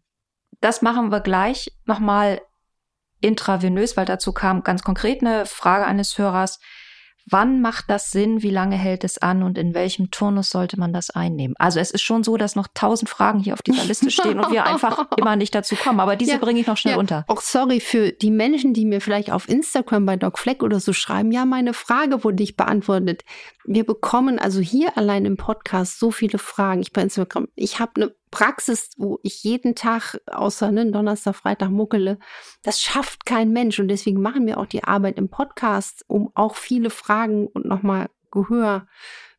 Das 0.61 0.81
machen 0.81 1.11
wir 1.11 1.19
gleich 1.19 1.71
nochmal 1.85 2.41
intravenös, 3.21 3.97
weil 3.97 4.05
dazu 4.05 4.31
kam 4.31 4.63
ganz 4.63 4.83
konkret 4.83 5.21
eine 5.21 5.45
Frage 5.45 5.85
eines 5.85 6.17
Hörers. 6.17 6.59
Wann 7.29 7.61
macht 7.61 7.89
das 7.89 8.11
Sinn? 8.11 8.41
Wie 8.41 8.49
lange 8.49 8.77
hält 8.77 9.03
es 9.03 9.17
an? 9.17 9.43
Und 9.43 9.57
in 9.57 9.73
welchem 9.73 10.11
Turnus 10.11 10.49
sollte 10.49 10.79
man 10.79 10.93
das 10.93 11.09
einnehmen? 11.09 11.55
Also 11.59 11.81
es 11.81 11.91
ist 11.91 12.01
schon 12.01 12.23
so, 12.23 12.37
dass 12.37 12.55
noch 12.55 12.67
tausend 12.73 13.09
Fragen 13.09 13.39
hier 13.39 13.53
auf 13.53 13.61
dieser 13.61 13.83
Liste 13.83 14.09
stehen 14.11 14.39
und 14.39 14.49
wir 14.51 14.65
einfach 14.65 15.07
immer 15.17 15.35
nicht 15.35 15.53
dazu 15.53 15.75
kommen. 15.75 15.99
Aber 15.99 16.15
diese 16.15 16.33
ja, 16.33 16.37
bringe 16.37 16.61
ich 16.61 16.67
noch 16.67 16.77
schnell 16.77 16.93
ja. 16.93 16.99
unter. 16.99 17.25
Auch 17.27 17.41
sorry 17.41 17.81
für 17.81 18.13
die 18.13 18.31
Menschen, 18.31 18.73
die 18.73 18.85
mir 18.85 19.01
vielleicht 19.01 19.31
auf 19.31 19.49
Instagram 19.49 20.05
bei 20.05 20.15
Doc 20.15 20.39
Fleck 20.39 20.63
oder 20.63 20.79
so 20.79 20.93
schreiben. 20.93 21.33
Ja, 21.33 21.43
meine 21.43 21.73
Frage 21.73 22.23
wurde 22.23 22.37
nicht 22.37 22.55
beantwortet. 22.55 23.23
Wir 23.65 23.85
bekommen 23.85 24.39
also 24.39 24.61
hier 24.61 24.97
allein 24.97 25.25
im 25.25 25.35
Podcast 25.35 25.99
so 25.99 26.11
viele 26.11 26.39
Fragen. 26.39 26.79
Ich 26.79 26.93
bei 26.93 27.01
Instagram. 27.01 27.49
Ich 27.55 27.79
habe 27.79 27.91
eine 27.97 28.15
Praxis, 28.37 28.91
wo 28.97 29.17
ich 29.23 29.43
jeden 29.43 29.73
Tag 29.73 30.21
außer 30.27 30.71
ne, 30.71 30.91
Donnerstag, 30.91 31.37
Freitag 31.37 31.71
muckele, 31.71 32.19
das 32.61 32.79
schafft 32.79 33.25
kein 33.25 33.51
Mensch. 33.51 33.79
Und 33.79 33.87
deswegen 33.87 34.21
machen 34.21 34.45
wir 34.45 34.59
auch 34.59 34.67
die 34.67 34.83
Arbeit 34.83 35.17
im 35.17 35.27
Podcast, 35.27 36.05
um 36.07 36.29
auch 36.35 36.55
viele 36.55 36.91
Fragen 36.91 37.47
und 37.47 37.65
nochmal 37.65 38.11
Gehör 38.29 38.85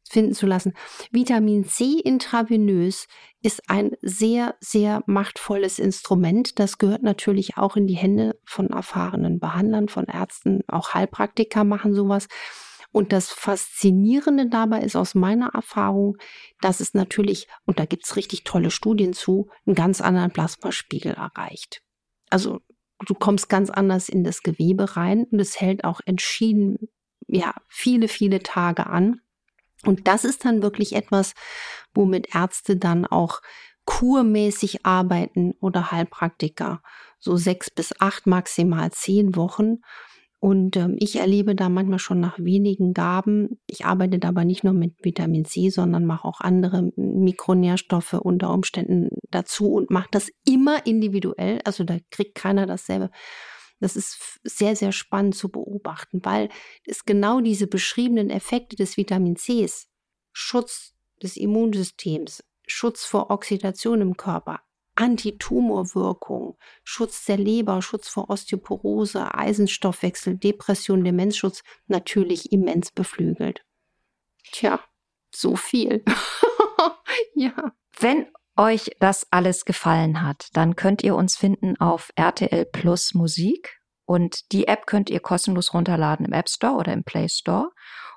finden 0.02 0.34
zu 0.34 0.48
lassen. 0.48 0.72
Vitamin 1.12 1.64
C 1.64 2.00
intravenös 2.00 3.06
ist 3.40 3.70
ein 3.70 3.92
sehr, 4.02 4.56
sehr 4.58 5.04
machtvolles 5.06 5.78
Instrument. 5.78 6.58
Das 6.58 6.78
gehört 6.78 7.04
natürlich 7.04 7.56
auch 7.56 7.76
in 7.76 7.86
die 7.86 7.94
Hände 7.94 8.36
von 8.44 8.70
erfahrenen 8.70 9.38
Behandlern, 9.38 9.88
von 9.88 10.06
Ärzten. 10.06 10.62
Auch 10.66 10.94
Heilpraktiker 10.94 11.62
machen 11.62 11.94
sowas. 11.94 12.26
Und 12.98 13.12
das 13.12 13.30
Faszinierende 13.30 14.48
dabei 14.48 14.80
ist 14.80 14.96
aus 14.96 15.14
meiner 15.14 15.54
Erfahrung, 15.54 16.16
dass 16.60 16.80
es 16.80 16.94
natürlich, 16.94 17.46
und 17.64 17.78
da 17.78 17.84
gibt 17.84 18.04
es 18.04 18.16
richtig 18.16 18.42
tolle 18.42 18.72
Studien 18.72 19.12
zu, 19.12 19.50
einen 19.66 19.76
ganz 19.76 20.00
anderen 20.00 20.32
Plasmaspiegel 20.32 21.12
erreicht. 21.12 21.80
Also 22.28 22.60
du 23.06 23.14
kommst 23.14 23.48
ganz 23.48 23.70
anders 23.70 24.08
in 24.08 24.24
das 24.24 24.42
Gewebe 24.42 24.96
rein 24.96 25.28
und 25.30 25.38
es 25.38 25.60
hält 25.60 25.84
auch 25.84 26.00
entschieden, 26.06 26.88
ja, 27.28 27.54
viele, 27.68 28.08
viele 28.08 28.40
Tage 28.40 28.88
an. 28.88 29.20
Und 29.84 30.08
das 30.08 30.24
ist 30.24 30.44
dann 30.44 30.60
wirklich 30.60 30.96
etwas, 30.96 31.34
womit 31.94 32.34
Ärzte 32.34 32.76
dann 32.76 33.06
auch 33.06 33.42
kurmäßig 33.84 34.84
arbeiten 34.84 35.54
oder 35.60 35.92
Heilpraktiker. 35.92 36.82
So 37.20 37.36
sechs 37.36 37.70
bis 37.70 37.94
acht, 38.00 38.26
maximal 38.26 38.90
zehn 38.90 39.36
Wochen. 39.36 39.82
Und 40.40 40.76
ähm, 40.76 40.96
ich 41.00 41.16
erlebe 41.16 41.56
da 41.56 41.68
manchmal 41.68 41.98
schon 41.98 42.20
nach 42.20 42.38
wenigen 42.38 42.94
Gaben. 42.94 43.60
Ich 43.66 43.84
arbeite 43.84 44.20
dabei 44.20 44.44
nicht 44.44 44.62
nur 44.62 44.72
mit 44.72 44.94
Vitamin 45.02 45.44
C, 45.44 45.70
sondern 45.70 46.06
mache 46.06 46.26
auch 46.26 46.40
andere 46.40 46.92
Mikronährstoffe 46.96 48.12
unter 48.12 48.52
Umständen 48.52 49.08
dazu 49.30 49.72
und 49.72 49.90
mache 49.90 50.08
das 50.12 50.30
immer 50.46 50.86
individuell. 50.86 51.60
Also 51.64 51.82
da 51.82 51.98
kriegt 52.10 52.36
keiner 52.36 52.66
dasselbe. 52.66 53.10
Das 53.80 53.96
ist 53.96 54.38
sehr, 54.44 54.76
sehr 54.76 54.92
spannend 54.92 55.34
zu 55.34 55.50
beobachten, 55.50 56.20
weil 56.24 56.50
es 56.84 57.04
genau 57.04 57.40
diese 57.40 57.66
beschriebenen 57.66 58.30
Effekte 58.30 58.76
des 58.76 58.96
Vitamin 58.96 59.36
Cs, 59.36 59.88
Schutz 60.32 60.94
des 61.22 61.36
Immunsystems, 61.36 62.44
Schutz 62.66 63.04
vor 63.04 63.30
Oxidation 63.30 64.00
im 64.00 64.16
Körper, 64.16 64.60
Antitumorwirkung, 64.98 66.58
Schutz 66.82 67.24
der 67.24 67.36
Leber, 67.36 67.80
Schutz 67.82 68.08
vor 68.08 68.30
Osteoporose, 68.30 69.32
Eisenstoffwechsel, 69.32 70.36
Depression, 70.36 71.04
Demenzschutz 71.04 71.62
natürlich 71.86 72.50
immens 72.50 72.90
beflügelt. 72.90 73.64
Tja, 74.50 74.80
so 75.32 75.54
viel. 75.54 76.04
ja. 77.34 77.72
Wenn 78.00 78.26
euch 78.56 78.90
das 78.98 79.28
alles 79.30 79.64
gefallen 79.64 80.22
hat, 80.22 80.48
dann 80.54 80.74
könnt 80.74 81.04
ihr 81.04 81.14
uns 81.14 81.36
finden 81.36 81.80
auf 81.80 82.10
RTL 82.16 82.64
Plus 82.64 83.14
Musik 83.14 83.78
und 84.04 84.50
die 84.50 84.66
App 84.66 84.86
könnt 84.86 85.10
ihr 85.10 85.20
kostenlos 85.20 85.74
runterladen 85.74 86.26
im 86.26 86.32
App 86.32 86.48
Store 86.48 86.74
oder 86.74 86.92
im 86.92 87.04
Play 87.04 87.28
Store 87.28 87.70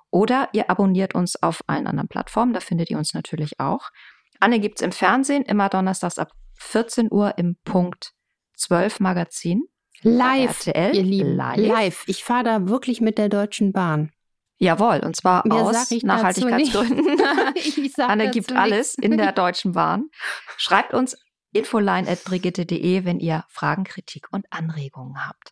oder 0.09 0.49
ihr 0.53 0.67
abonniert 0.71 1.13
uns 1.13 1.41
auf 1.43 1.61
allen 1.67 1.85
anderen 1.85 2.09
Plattformen, 2.09 2.53
da 2.53 2.59
findet 2.59 2.89
ihr 2.89 2.97
uns 2.97 3.13
natürlich 3.13 3.59
auch. 3.59 3.91
Anne 4.39 4.59
gibt's 4.59 4.81
im 4.81 4.91
Fernsehen 4.91 5.43
immer 5.43 5.69
donnerstags 5.69 6.17
ab 6.17 6.31
14 6.61 7.11
Uhr 7.11 7.37
im 7.37 7.57
Punkt 7.63 8.13
12 8.55 8.99
Magazin. 8.99 9.63
Live, 10.03 10.67
RTL, 10.67 10.95
ihr 10.95 11.03
Lieben, 11.03 11.35
live. 11.35 11.57
live. 11.57 12.03
Ich 12.07 12.23
fahre 12.23 12.43
da 12.43 12.67
wirklich 12.67 13.01
mit 13.01 13.17
der 13.17 13.29
Deutschen 13.29 13.71
Bahn. 13.71 14.11
Jawohl, 14.57 14.99
und 15.03 15.15
zwar 15.15 15.45
Mehr 15.47 15.57
aus 15.57 15.91
Nachhaltigkeitsgründen. 16.03 17.19
Anne 17.97 18.29
gibt 18.29 18.51
alles 18.51 18.95
in 18.95 19.17
der 19.17 19.31
Deutschen 19.31 19.73
Bahn. 19.73 20.09
Schreibt 20.57 20.93
uns 20.93 21.17
infoline.brigitte.de, 21.53 23.05
wenn 23.05 23.19
ihr 23.19 23.43
Fragen, 23.49 23.83
Kritik 23.83 24.27
und 24.31 24.45
Anregungen 24.51 25.27
habt. 25.27 25.51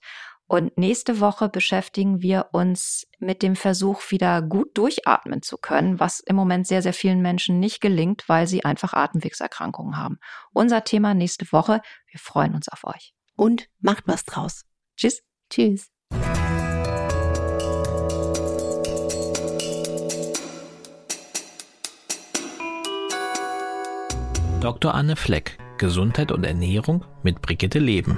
Und 0.51 0.79
nächste 0.79 1.19
Woche 1.19 1.47
beschäftigen 1.47 2.23
wir 2.23 2.47
uns 2.53 3.05
mit 3.19 3.43
dem 3.43 3.55
Versuch, 3.55 4.09
wieder 4.09 4.41
gut 4.41 4.75
durchatmen 4.75 5.43
zu 5.43 5.57
können, 5.57 5.99
was 5.99 6.21
im 6.21 6.35
Moment 6.35 6.65
sehr, 6.65 6.81
sehr 6.81 6.93
vielen 6.93 7.21
Menschen 7.21 7.59
nicht 7.59 7.81
gelingt, 7.81 8.23
weil 8.27 8.47
sie 8.47 8.65
einfach 8.65 8.93
Atemwegserkrankungen 8.93 9.95
haben. 9.95 10.17
Unser 10.51 10.83
Thema 10.83 11.13
nächste 11.13 11.45
Woche. 11.51 11.81
Wir 12.09 12.19
freuen 12.19 12.55
uns 12.55 12.67
auf 12.67 12.83
euch. 12.83 13.13
Und 13.35 13.69
macht 13.79 14.07
was 14.07 14.25
draus. 14.25 14.63
Tschüss. 14.97 15.21
Tschüss. 15.51 15.91
Dr. 24.61 24.95
Anne 24.95 25.15
Fleck, 25.15 25.59
Gesundheit 25.77 26.31
und 26.31 26.43
Ernährung 26.43 27.05
mit 27.21 27.43
Brigitte 27.43 27.77
Leben. 27.77 28.17